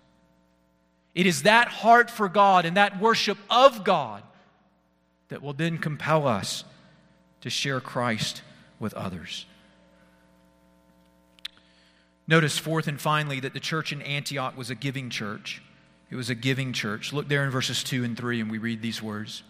[1.14, 4.22] It is that heart for God and that worship of God
[5.28, 6.64] that will then compel us
[7.42, 8.40] to share Christ
[8.80, 9.44] with others.
[12.32, 15.60] Notice, fourth and finally, that the church in Antioch was a giving church.
[16.08, 17.12] It was a giving church.
[17.12, 19.42] Look there in verses 2 and 3, and we read these words.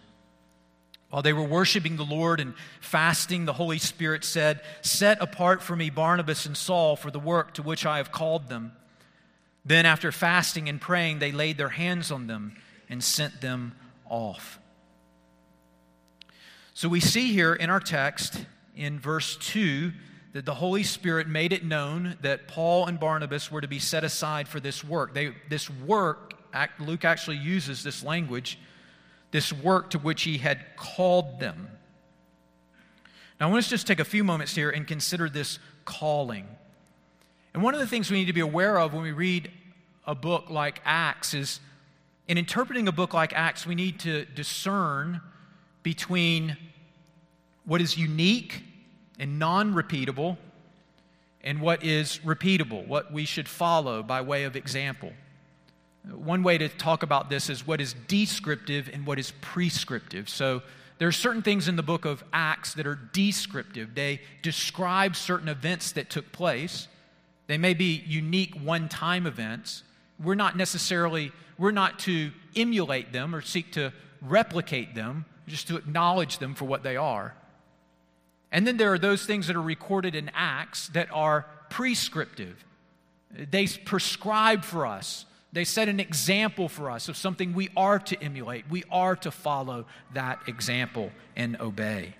[1.09, 5.77] While they were worshiping the Lord and fasting, the Holy Spirit said, Set apart for
[5.77, 8.73] me Barnabas and Saul for the work to which I have called them.
[9.63, 12.57] Then, after fasting and praying, they laid their hands on them
[12.89, 13.75] and sent them
[14.09, 14.59] off.
[16.73, 19.93] So we see here in our text, in verse 2,
[20.33, 24.03] that the Holy Spirit made it known that Paul and Barnabas were to be set
[24.03, 25.13] aside for this work.
[25.13, 26.33] They, this work,
[26.79, 28.57] Luke actually uses this language,
[29.29, 31.67] this work to which he had called them.
[33.39, 36.47] Now, I want us to just take a few moments here and consider this calling.
[37.53, 39.51] And one of the things we need to be aware of when we read
[40.07, 41.59] a book like Acts is
[42.27, 45.21] in interpreting a book like Acts, we need to discern
[45.83, 46.57] between
[47.65, 48.63] what is unique
[49.19, 50.37] and non repeatable,
[51.43, 55.11] and what is repeatable, what we should follow by way of example.
[56.09, 60.29] One way to talk about this is what is descriptive and what is prescriptive.
[60.29, 60.61] So,
[60.99, 63.95] there are certain things in the book of Acts that are descriptive.
[63.95, 66.87] They describe certain events that took place.
[67.47, 69.83] They may be unique one time events.
[70.17, 75.75] We're not necessarily, we're not to emulate them or seek to replicate them, just to
[75.75, 77.33] acknowledge them for what they are.
[78.53, 82.63] And then there are those things that are recorded in Acts that are prescriptive.
[83.31, 88.23] They prescribe for us, they set an example for us of something we are to
[88.23, 88.65] emulate.
[88.69, 92.15] We are to follow that example and obey.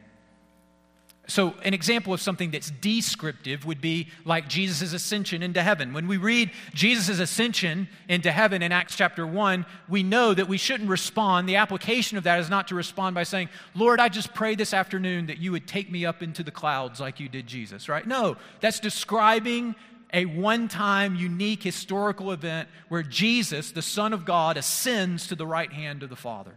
[1.27, 5.93] So, an example of something that's descriptive would be like Jesus' ascension into heaven.
[5.93, 10.57] When we read Jesus' ascension into heaven in Acts chapter 1, we know that we
[10.57, 11.47] shouldn't respond.
[11.47, 14.73] The application of that is not to respond by saying, Lord, I just pray this
[14.73, 18.05] afternoon that you would take me up into the clouds like you did Jesus, right?
[18.05, 19.75] No, that's describing
[20.11, 25.47] a one time, unique historical event where Jesus, the Son of God, ascends to the
[25.47, 26.55] right hand of the Father.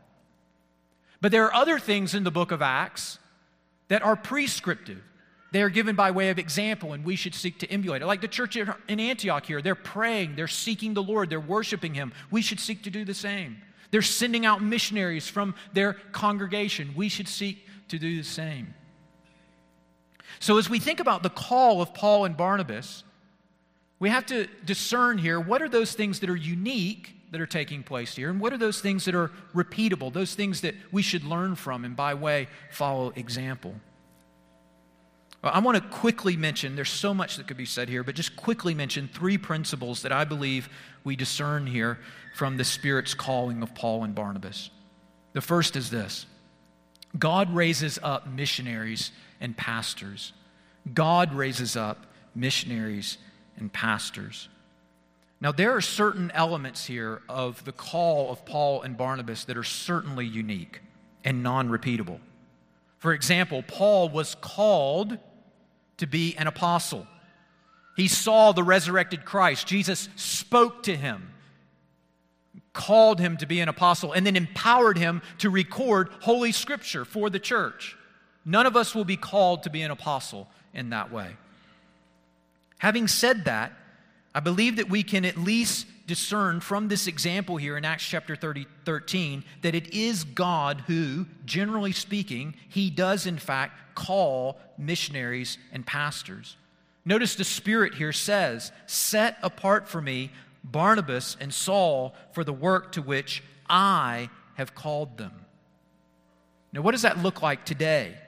[1.20, 3.20] But there are other things in the book of Acts
[3.88, 5.02] that are prescriptive.
[5.52, 8.06] They are given by way of example, and we should seek to emulate it.
[8.06, 12.12] Like the church in Antioch here, they're praying, they're seeking the Lord, they're worshiping Him.
[12.30, 13.62] We should seek to do the same.
[13.90, 16.92] They're sending out missionaries from their congregation.
[16.96, 18.74] We should seek to do the same.
[20.40, 23.04] So, as we think about the call of Paul and Barnabas,
[23.98, 27.82] we have to discern here what are those things that are unique that are taking
[27.82, 28.30] place here?
[28.30, 31.84] And what are those things that are repeatable, those things that we should learn from
[31.84, 33.74] and by way follow example?
[35.42, 38.36] I want to quickly mention, there's so much that could be said here, but just
[38.36, 40.68] quickly mention three principles that I believe
[41.04, 41.98] we discern here
[42.34, 44.70] from the Spirit's calling of Paul and Barnabas.
[45.34, 46.26] The first is this
[47.18, 50.32] God raises up missionaries and pastors.
[50.92, 53.18] God raises up missionaries
[53.56, 54.48] and pastors.
[55.40, 59.64] Now, there are certain elements here of the call of Paul and Barnabas that are
[59.64, 60.80] certainly unique
[61.24, 62.20] and non repeatable.
[62.98, 65.18] For example, Paul was called
[65.98, 67.06] to be an apostle.
[67.96, 69.66] He saw the resurrected Christ.
[69.66, 71.32] Jesus spoke to him,
[72.72, 77.28] called him to be an apostle, and then empowered him to record Holy Scripture for
[77.28, 77.96] the church.
[78.44, 81.36] None of us will be called to be an apostle in that way.
[82.78, 83.72] Having said that,
[84.36, 88.36] I believe that we can at least discern from this example here in Acts chapter
[88.36, 95.56] 30, 13 that it is God who, generally speaking, he does in fact call missionaries
[95.72, 96.58] and pastors.
[97.06, 100.30] Notice the Spirit here says, Set apart for me
[100.62, 105.32] Barnabas and Saul for the work to which I have called them.
[106.74, 108.18] Now, what does that look like today?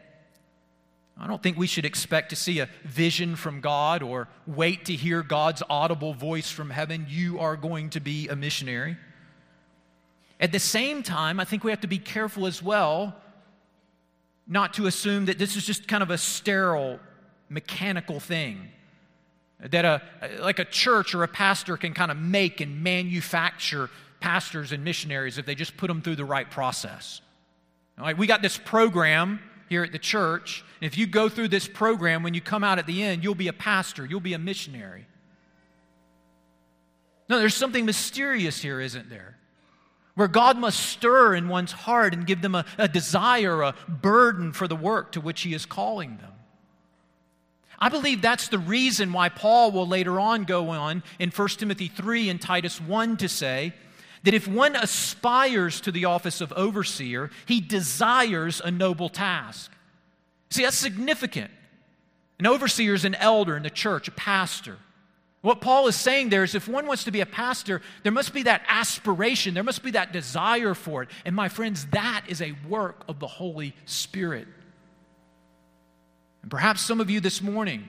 [1.21, 4.95] I don't think we should expect to see a vision from God or wait to
[4.95, 7.07] hear God's audible voice from heaven.
[7.09, 8.97] You are going to be a missionary.
[10.39, 13.17] At the same time, I think we have to be careful as well
[14.47, 16.99] not to assume that this is just kind of a sterile,
[17.51, 18.69] mechanical thing.
[19.61, 20.03] That a,
[20.41, 23.91] like a church or a pastor can kind of make and manufacture
[24.21, 27.21] pastors and missionaries if they just put them through the right process.
[27.99, 30.65] All right, we got this program here at the church.
[30.81, 33.35] And if you go through this program, when you come out at the end, you'll
[33.35, 35.07] be a pastor, you'll be a missionary.
[37.29, 39.37] No, there's something mysterious here, isn't there?
[40.15, 44.53] Where God must stir in one's heart and give them a, a desire, a burden
[44.53, 46.33] for the work to which He is calling them.
[47.79, 51.87] I believe that's the reason why Paul will later on go on in 1 Timothy
[51.87, 53.75] 3 and Titus 1 to say,
[54.25, 59.71] that if one aspires to the office of overseer, he desires a noble task.
[60.51, 61.51] See, that's significant.
[62.39, 64.79] An overseer is an elder in the church, a pastor.
[65.41, 68.33] What Paul is saying there is if one wants to be a pastor, there must
[68.33, 71.11] be that aspiration, there must be that desire for it.
[71.25, 74.49] And my friends, that is a work of the Holy Spirit.
[76.43, 77.89] And perhaps some of you this morning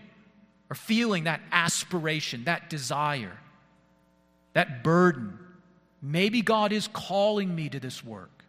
[0.70, 3.38] are feeling that aspiration, that desire,
[4.54, 5.40] that burden
[6.02, 8.44] Maybe God is calling me to this work.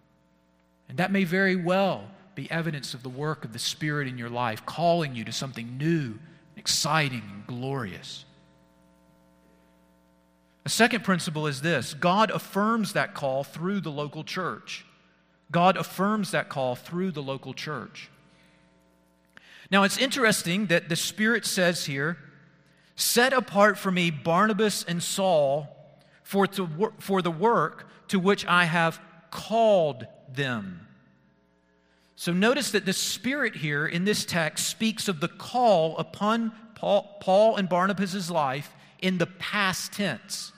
[0.89, 4.31] And that may very well be evidence of the work of the Spirit in your
[4.31, 6.19] life, calling you to something new,
[6.57, 8.25] exciting, and glorious.
[10.65, 14.85] A second principle is this God affirms that call through the local church.
[15.51, 18.09] God affirms that call through the local church.
[19.71, 22.19] Now, it's interesting that the Spirit says here,
[22.95, 25.77] Set apart for me Barnabas and Saul
[26.31, 29.01] for, to, for the work to which I have
[29.33, 30.87] called them.
[32.15, 37.17] So notice that the Spirit here in this text speaks of the call upon Paul,
[37.21, 40.53] Paul and Barnabas' life in the past tense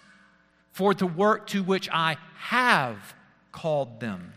[0.72, 3.14] for the work to which I have
[3.50, 4.34] called them.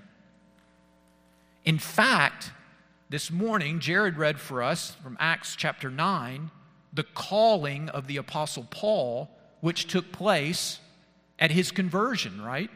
[1.65, 2.53] In fact,
[3.09, 6.49] this morning, Jared read for us from Acts chapter 9
[6.93, 9.29] the calling of the Apostle Paul,
[9.59, 10.79] which took place
[11.39, 12.69] at his conversion, right?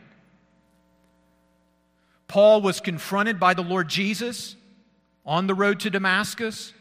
[2.27, 4.55] Paul was confronted by the Lord Jesus
[5.25, 6.73] on the road to Damascus.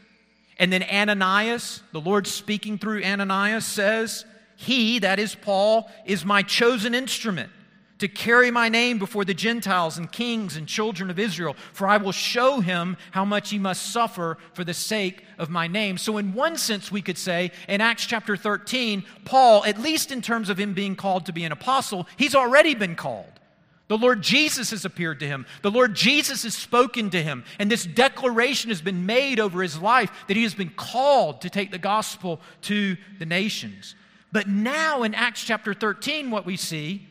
[0.57, 4.25] And then Ananias, the Lord speaking through Ananias, says,
[4.55, 7.51] He, that is Paul, is my chosen instrument
[7.99, 11.97] to carry my name before the Gentiles and kings and children of Israel, for I
[11.97, 15.97] will show him how much he must suffer for the sake of my name.
[15.97, 20.21] So, in one sense, we could say in Acts chapter 13, Paul, at least in
[20.21, 23.31] terms of him being called to be an apostle, he's already been called.
[23.89, 25.47] The Lord Jesus has appeared to him.
[25.63, 27.43] The Lord Jesus has spoken to him.
[27.57, 31.49] And this declaration has been made over his life that he has been called to
[31.49, 33.95] take the gospel to the nations.
[34.31, 37.08] But now in Acts chapter 13, what we see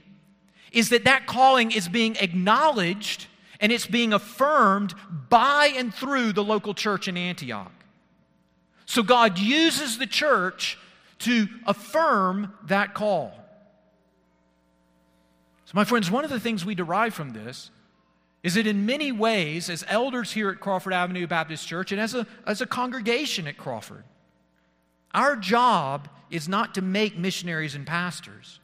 [0.72, 3.26] is that that calling is being acknowledged
[3.60, 4.94] and it's being affirmed
[5.28, 7.72] by and through the local church in Antioch.
[8.86, 10.78] So God uses the church
[11.20, 13.32] to affirm that call.
[15.64, 17.70] So, my friends, one of the things we derive from this
[18.42, 22.14] is that in many ways, as elders here at Crawford Avenue Baptist Church and as
[22.14, 24.04] a, as a congregation at Crawford,
[25.12, 28.60] our job is not to make missionaries and pastors.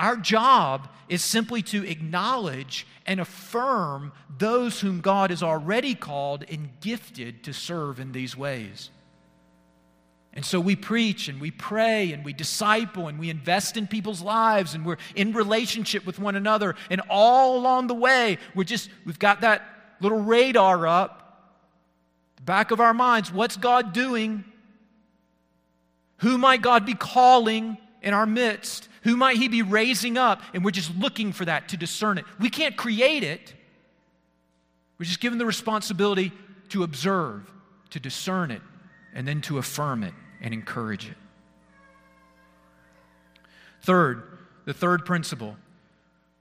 [0.00, 6.70] Our job is simply to acknowledge and affirm those whom God has already called and
[6.80, 8.88] gifted to serve in these ways.
[10.32, 14.22] And so we preach and we pray and we disciple and we invest in people's
[14.22, 16.76] lives and we're in relationship with one another.
[16.88, 19.62] And all along the way, we're just, we've got that
[20.00, 21.58] little radar up,
[22.36, 23.30] the back of our minds.
[23.30, 24.44] What's God doing?
[26.18, 28.88] Who might God be calling in our midst?
[29.02, 30.42] Who might he be raising up?
[30.52, 32.24] And we're just looking for that to discern it.
[32.38, 33.54] We can't create it.
[34.98, 36.32] We're just given the responsibility
[36.70, 37.50] to observe,
[37.90, 38.62] to discern it,
[39.14, 41.16] and then to affirm it and encourage it.
[43.82, 44.22] Third,
[44.66, 45.56] the third principle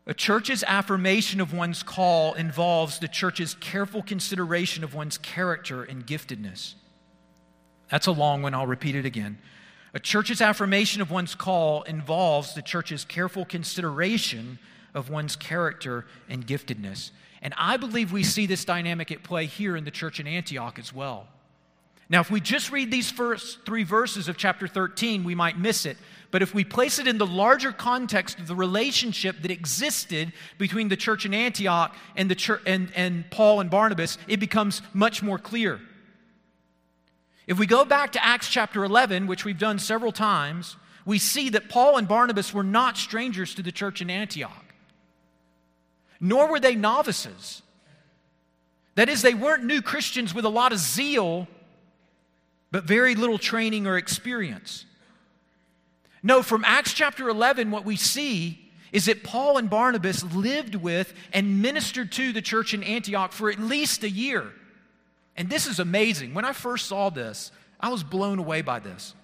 [0.09, 6.05] a church's affirmation of one's call involves the church's careful consideration of one's character and
[6.05, 6.73] giftedness.
[7.91, 9.37] That's a long one, I'll repeat it again.
[9.93, 14.59] A church's affirmation of one's call involves the church's careful consideration
[14.93, 17.11] of one's character and giftedness.
[17.41, 20.77] And I believe we see this dynamic at play here in the church in Antioch
[20.77, 21.27] as well.
[22.09, 25.85] Now, if we just read these first three verses of chapter 13, we might miss
[25.85, 25.95] it.
[26.31, 30.89] But if we place it in the larger context of the relationship that existed between
[30.89, 35.23] the church in Antioch and, the church, and, and Paul and Barnabas, it becomes much
[35.23, 35.79] more clear.
[37.49, 41.49] If we go back to Acts chapter 11, which we've done several times, we see
[41.49, 44.71] that Paul and Barnabas were not strangers to the church in Antioch,
[46.19, 47.63] nor were they novices.
[48.93, 51.47] That is, they weren't new Christians with a lot of zeal,
[52.69, 54.85] but very little training or experience.
[56.21, 61.15] No, from Acts chapter 11, what we see is that Paul and Barnabas lived with
[61.33, 64.51] and ministered to the church in Antioch for at least a year.
[65.39, 66.33] And this is amazing.
[66.33, 69.15] When I first saw this, I was blown away by this.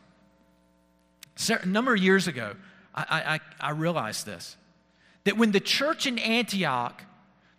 [1.49, 2.55] A number of years ago,
[2.95, 4.55] I, I, I realized this
[5.25, 7.03] that when the church in Antioch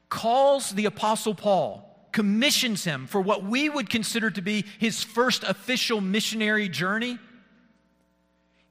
[0.08, 1.82] calls the Apostle Paul,
[2.12, 7.18] commissions him for what we would consider to be his first official missionary journey,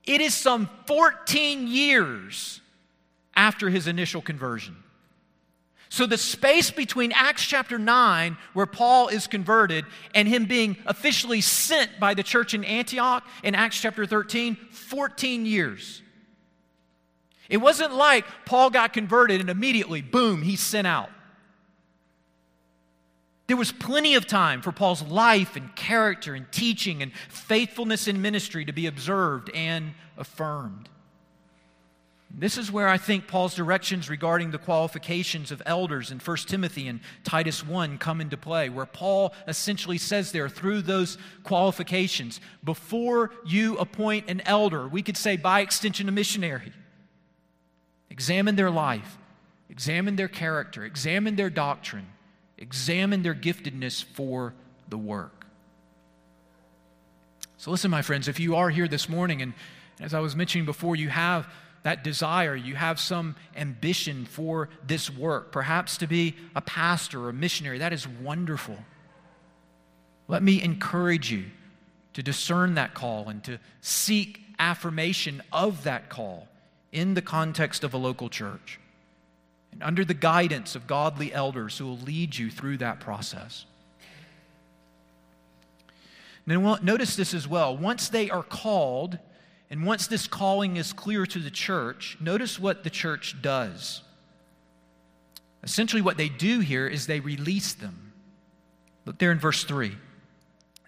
[0.05, 2.61] it is some 14 years
[3.35, 4.77] after his initial conversion.
[5.89, 11.41] So, the space between Acts chapter 9, where Paul is converted, and him being officially
[11.41, 16.01] sent by the church in Antioch in Acts chapter 13, 14 years.
[17.49, 21.09] It wasn't like Paul got converted and immediately, boom, he's sent out.
[23.47, 28.21] There was plenty of time for Paul's life and character and teaching and faithfulness in
[28.21, 30.89] ministry to be observed and affirmed.
[32.37, 36.89] This is where I think Paul's directions regarding the qualifications of elders in 1 Timothy
[36.89, 43.31] and Titus 1 come into play, where Paul essentially says there through those qualifications, before
[43.45, 46.73] you appoint an elder, we could say by extension a missionary,
[48.09, 49.17] examine their life,
[49.69, 52.07] examine their character, examine their doctrine,
[52.57, 54.53] examine their giftedness for
[54.89, 55.45] the work.
[57.55, 59.53] So, listen, my friends, if you are here this morning, and
[60.01, 61.47] as I was mentioning before, you have
[61.85, 67.29] that desire, you have some ambition for this work, perhaps to be a pastor or
[67.29, 68.75] a missionary, that is wonderful.
[70.27, 71.45] Let me encourage you
[72.13, 76.47] to discern that call and to seek affirmation of that call
[76.91, 78.79] in the context of a local church
[79.71, 83.63] and under the guidance of godly elders who will lead you through that process.
[86.47, 87.77] Now, notice this as well.
[87.77, 89.19] Once they are called,
[89.75, 94.03] and once this calling is clear to the church, notice what the church does.
[95.63, 98.13] Essentially, what they do here is they release them.
[99.03, 99.97] Look there in verse 3.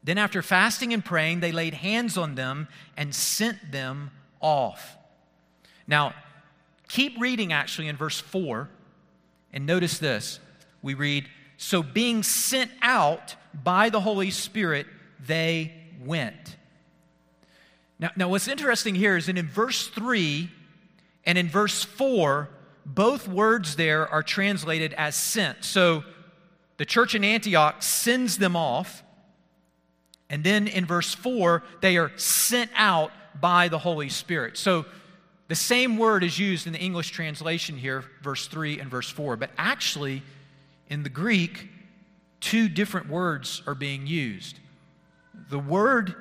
[0.05, 4.95] Then, after fasting and praying, they laid hands on them and sent them off.
[5.85, 6.13] Now,
[6.87, 8.69] keep reading actually in verse 4,
[9.51, 10.39] and notice this.
[10.81, 11.27] We read,
[11.57, 14.87] So being sent out by the Holy Spirit,
[15.19, 15.73] they
[16.05, 16.55] went.
[17.99, 20.49] Now, now, what's interesting here is that in verse 3
[21.25, 22.49] and in verse 4,
[22.85, 25.63] both words there are translated as sent.
[25.63, 26.03] So
[26.77, 29.03] the church in Antioch sends them off.
[30.29, 34.57] And then in verse 4, they are sent out by the Holy Spirit.
[34.57, 34.85] So
[35.47, 39.37] the same word is used in the English translation here, verse 3 and verse 4.
[39.37, 40.21] But actually,
[40.89, 41.69] in the Greek,
[42.41, 44.59] two different words are being used.
[45.49, 46.15] The word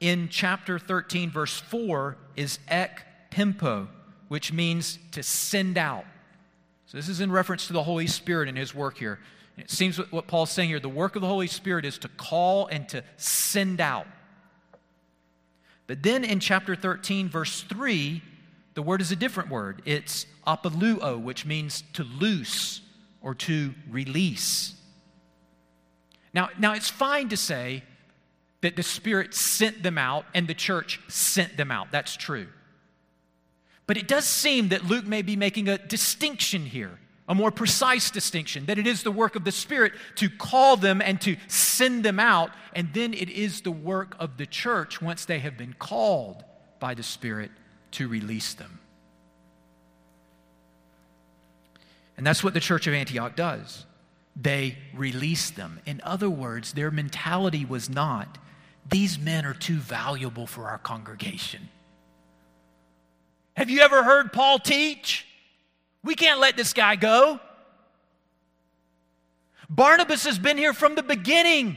[0.00, 3.88] in chapter 13, verse 4, is ek pimpo,
[4.28, 6.04] which means to send out.
[6.86, 9.18] So this is in reference to the Holy Spirit and his work here.
[9.56, 12.68] It seems what Paul's saying here the work of the Holy Spirit is to call
[12.68, 14.06] and to send out.
[15.86, 18.22] But then in chapter 13, verse 3,
[18.74, 19.82] the word is a different word.
[19.84, 22.82] It's apoluo, which means to loose
[23.20, 24.74] or to release.
[26.32, 27.82] Now, now it's fine to say
[28.60, 31.92] that the Spirit sent them out and the church sent them out.
[31.92, 32.48] That's true.
[33.86, 36.98] But it does seem that Luke may be making a distinction here,
[37.28, 41.00] a more precise distinction, that it is the work of the Spirit to call them
[41.00, 45.24] and to send them out, and then it is the work of the church, once
[45.24, 46.44] they have been called
[46.80, 47.50] by the Spirit,
[47.92, 48.78] to release them.
[52.18, 53.86] And that's what the church of Antioch does.
[54.40, 55.80] They released them.
[55.84, 58.38] In other words, their mentality was not,
[58.88, 61.68] these men are too valuable for our congregation.
[63.56, 65.26] Have you ever heard Paul teach?
[66.04, 67.40] We can't let this guy go.
[69.68, 71.76] Barnabas has been here from the beginning.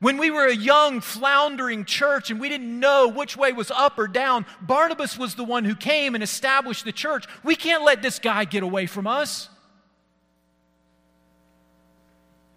[0.00, 3.98] When we were a young, floundering church and we didn't know which way was up
[3.98, 7.26] or down, Barnabas was the one who came and established the church.
[7.42, 9.50] We can't let this guy get away from us.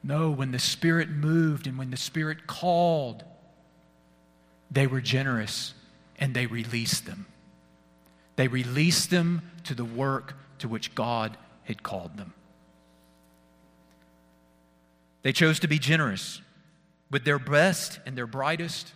[0.03, 3.23] No, when the Spirit moved and when the Spirit called,
[4.71, 5.73] they were generous
[6.17, 7.27] and they released them.
[8.35, 12.33] They released them to the work to which God had called them.
[15.21, 16.41] They chose to be generous.
[17.11, 18.93] with their best and their brightest,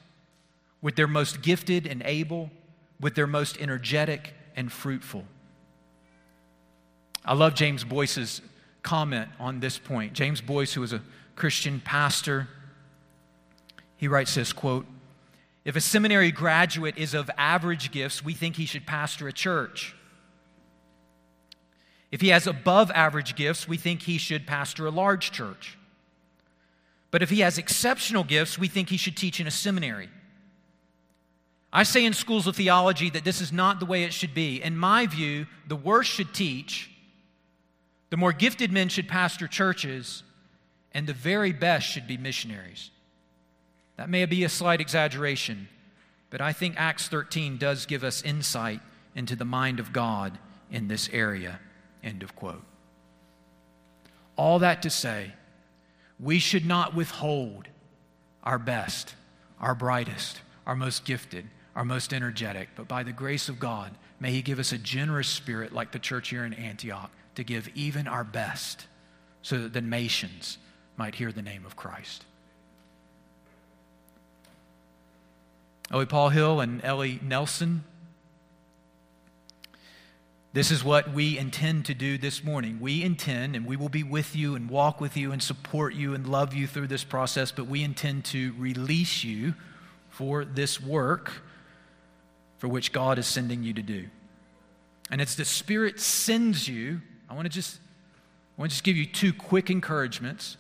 [0.82, 2.50] with their most gifted and able,
[3.00, 5.26] with their most energetic and fruitful.
[7.26, 8.42] I love James Boice's
[8.86, 10.14] comment on this point.
[10.14, 11.02] James Boice, who was a
[11.36, 12.48] Christian pastor,
[13.98, 14.86] he writes this quote,
[15.66, 19.96] if a seminary graduate is of average gifts, we think he should pastor a church.
[22.12, 25.78] If he has above average gifts, we think he should pastor a large church.
[27.10, 30.10] But if he has exceptional gifts, we think he should teach in a seminary.
[31.74, 34.62] I say in schools of theology that this is not the way it should be.
[34.62, 36.92] In my view, the worst should teach,
[38.10, 40.24] the more gifted men should pastor churches,
[40.94, 42.92] and the very best should be missionaries.
[43.98, 45.68] That may be a slight exaggeration,
[46.30, 48.82] but I think Acts 13 does give us insight
[49.16, 50.38] into the mind of God
[50.70, 51.60] in this area.
[52.04, 52.64] End of quote.
[54.36, 55.34] All that to say,
[56.20, 57.68] we should not withhold
[58.44, 59.16] our best,
[59.60, 64.32] our brightest, our most gifted, our most energetic, but by the grace of God, may
[64.32, 68.08] He give us a generous spirit like the church here in Antioch to give even
[68.08, 68.88] our best
[69.42, 70.58] so that the nations
[70.98, 72.26] might hear the name of Christ.
[75.92, 77.84] Oh, Ellie Paul Hill and Ellie Nelson.
[80.54, 82.80] This is what we intend to do this morning.
[82.80, 86.14] We intend, and we will be with you and walk with you and support you
[86.14, 89.54] and love you through this process, but we intend to release you
[90.10, 91.44] for this work
[92.58, 94.06] for which God is sending you to do.
[95.12, 97.80] And as the Spirit sends you, I want to just
[98.58, 100.58] I want to just give you two quick encouragements.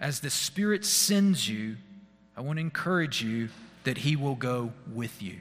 [0.00, 1.76] As the Spirit sends you,
[2.36, 3.48] I want to encourage you
[3.84, 5.40] that he will go with you.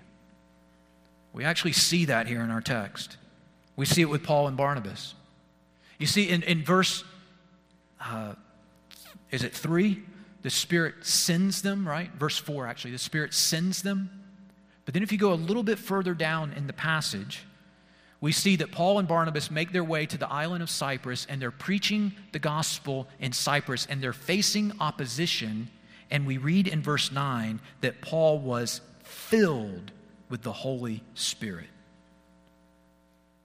[1.33, 3.17] We actually see that here in our text.
[3.75, 5.15] We see it with Paul and Barnabas.
[5.97, 7.03] You see, in, in verse,
[7.99, 8.35] uh,
[9.31, 10.03] is it three?
[10.43, 12.11] The Spirit sends them, right?
[12.13, 12.91] Verse four, actually.
[12.91, 14.09] The Spirit sends them.
[14.85, 17.43] But then if you go a little bit further down in the passage,
[18.21, 21.41] we see that Paul and Barnabas make their way to the island of Cyprus and
[21.41, 25.69] they're preaching the gospel in Cyprus and they're facing opposition
[26.11, 29.91] and we read in verse 9 that Paul was filled
[30.29, 31.67] with the Holy Spirit.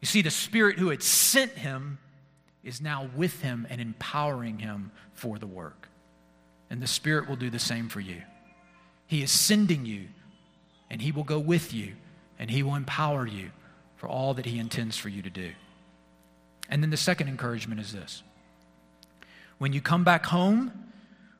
[0.01, 1.99] You see, the Spirit who had sent him
[2.63, 5.89] is now with him and empowering him for the work.
[6.69, 8.23] And the Spirit will do the same for you.
[9.07, 10.07] He is sending you,
[10.89, 11.95] and He will go with you,
[12.39, 13.51] and He will empower you
[14.01, 15.51] for all that He intends for you to do.
[16.71, 18.23] And then the second encouragement is this
[19.59, 20.73] when you come back home,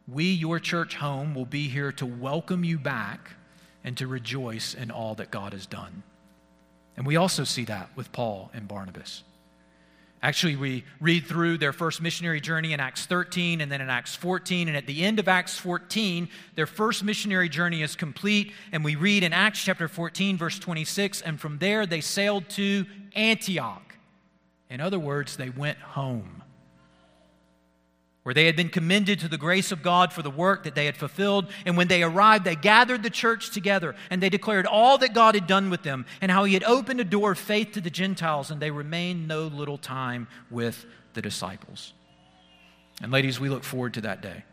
[0.07, 3.31] we, your church home, will be here to welcome you back
[3.83, 6.03] and to rejoice in all that God has done.
[6.99, 9.23] And we also see that with Paul and Barnabas.
[10.23, 14.15] Actually, we read through their first missionary journey in Acts 13 and then in Acts
[14.15, 14.69] 14.
[14.69, 18.53] And at the end of Acts 14, their first missionary journey is complete.
[18.71, 22.85] And we read in Acts chapter 14, verse 26, and from there they sailed to
[23.17, 23.95] Antioch.
[24.69, 26.40] In other words, they went home
[28.23, 30.87] where they had been commended to the grace of God for the work that they
[30.87, 31.47] had fulfilled.
[31.65, 35.35] And when they arrived, they gathered the church together and they declared all that God
[35.35, 37.91] had done with them and how He had opened a door of faith to the
[37.91, 41.93] Gentiles, and they remained no little time with the disciples.
[43.03, 44.45] And, ladies, we look forward to that day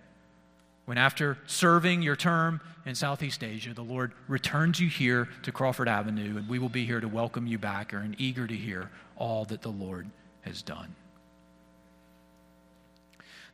[0.86, 5.90] when, after serving your term in Southeast Asia, the Lord returns you here to Crawford
[5.90, 9.44] Avenue, and we will be here to welcome you back and eager to hear all
[9.46, 10.10] that the Lord
[10.42, 10.96] has done.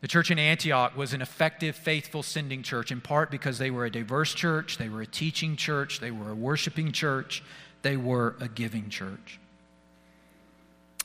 [0.04, 3.86] The church in Antioch was an effective, faithful sending church, in part because they were
[3.86, 7.42] a diverse church, they were a teaching church, they were a worshiping church,
[7.84, 9.40] they were a giving church.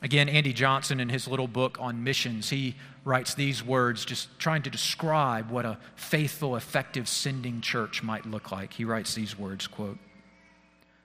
[0.03, 2.74] Again, Andy Johnson, in his little book on missions, he
[3.05, 8.51] writes these words, just trying to describe what a faithful, effective sending church might look
[8.51, 8.72] like.
[8.72, 9.99] He writes these words, quote,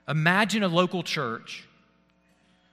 [0.08, 1.62] Imagine a local church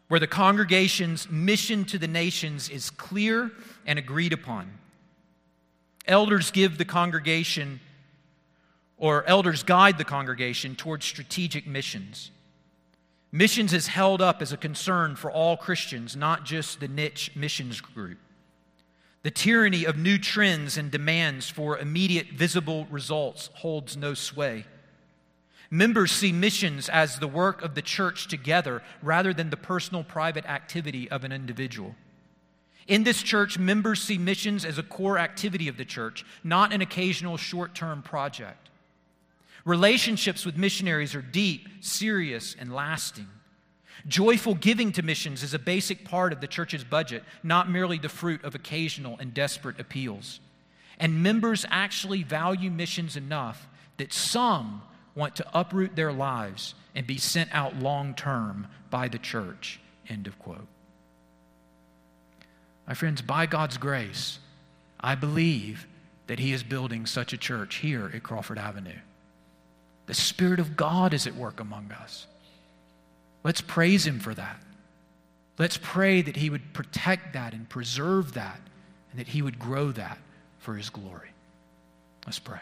[0.08, 3.52] where the congregation's mission to the nations is clear
[3.86, 4.80] and agreed upon
[6.08, 7.80] Elders give the congregation,
[8.98, 12.32] or elders guide the congregation towards strategic missions.
[13.32, 17.80] Missions is held up as a concern for all Christians, not just the niche missions
[17.80, 18.18] group.
[19.24, 24.66] The tyranny of new trends and demands for immediate visible results holds no sway.
[25.70, 30.46] Members see missions as the work of the church together rather than the personal private
[30.46, 31.96] activity of an individual.
[32.92, 36.82] In this church, members see missions as a core activity of the church, not an
[36.82, 38.70] occasional short term project.
[39.64, 43.30] Relationships with missionaries are deep, serious, and lasting.
[44.10, 48.10] Joyful giving to missions is a basic part of the church's budget, not merely the
[48.10, 50.42] fruit of occasional and desperate appeals.
[51.00, 54.82] And members actually value missions enough that some
[55.16, 59.80] want to uproot their lives and be sent out long term by the church.
[60.10, 60.68] End of quote.
[62.88, 64.40] My friends, by God's grace,
[65.00, 65.88] I believe
[66.28, 69.00] that He is building such a church here at Crawford Avenue.
[70.08, 72.28] The Spirit of God is at work among us.
[73.44, 74.62] Let's praise Him for that.
[75.58, 78.60] Let's pray that He would protect that and preserve that,
[79.12, 80.18] and that He would grow that
[80.60, 81.30] for His glory.
[82.26, 82.60] Let's pray.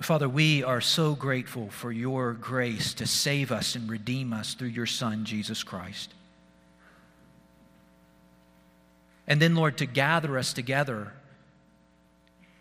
[0.00, 4.68] Father, we are so grateful for your grace to save us and redeem us through
[4.68, 6.14] your Son, Jesus Christ.
[9.26, 11.12] And then, Lord, to gather us together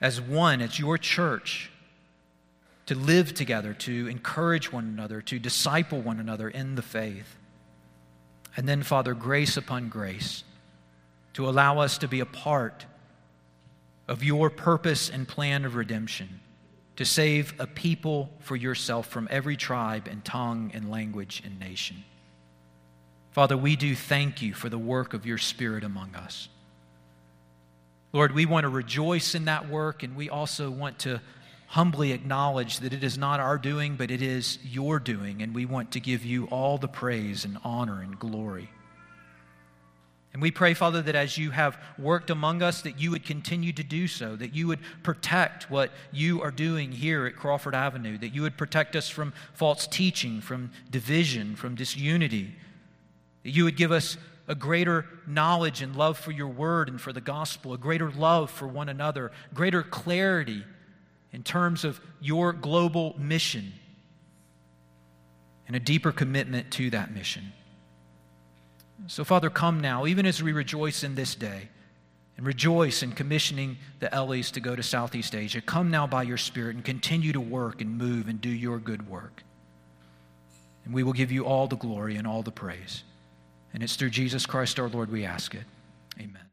[0.02, 1.72] as one, as your church,
[2.88, 7.38] to live together, to encourage one another, to disciple one another in the faith.
[8.58, 10.44] And then, Father, grace upon grace,
[11.36, 12.86] to allow us to be a part
[14.10, 16.42] of your purpose and plan of redemption
[17.00, 22.04] to save a people for yourself from every tribe and tongue and language and nation.
[23.32, 26.50] Father, we do thank you for the work of your Spirit among us.
[28.12, 31.22] Lord, we want to rejoice in that work, and we also want to
[31.68, 35.66] humbly acknowledge that it is not our doing, but it is your doing, and we
[35.66, 38.70] want to give you all the praise and honor and glory.
[40.32, 43.74] And we pray, Father, that as you have worked among us, that you would continue
[43.74, 48.18] to do so, that you would protect what you are doing here at Crawford Avenue,
[48.20, 52.56] that you would protect us from false teaching, from division, from disunity,
[53.44, 54.18] that you would give us
[54.48, 58.52] a greater knowledge and love for your word and for the gospel, a greater love
[58.52, 60.64] for one another, greater clarity
[61.32, 63.74] in terms of your global mission,
[65.68, 67.54] and a deeper commitment to that mission.
[69.08, 71.70] So, Father, come now, even as we rejoice in this day
[72.38, 75.60] and rejoice in commissioning the Ellies to go to Southeast Asia.
[75.60, 79.10] Come now by your Spirit and continue to work and move and do your good
[79.10, 79.44] work.
[80.86, 83.04] And we will give you all the glory and all the praise.
[83.74, 85.66] And it's through Jesus Christ our Lord we ask it.
[86.18, 86.49] Amen.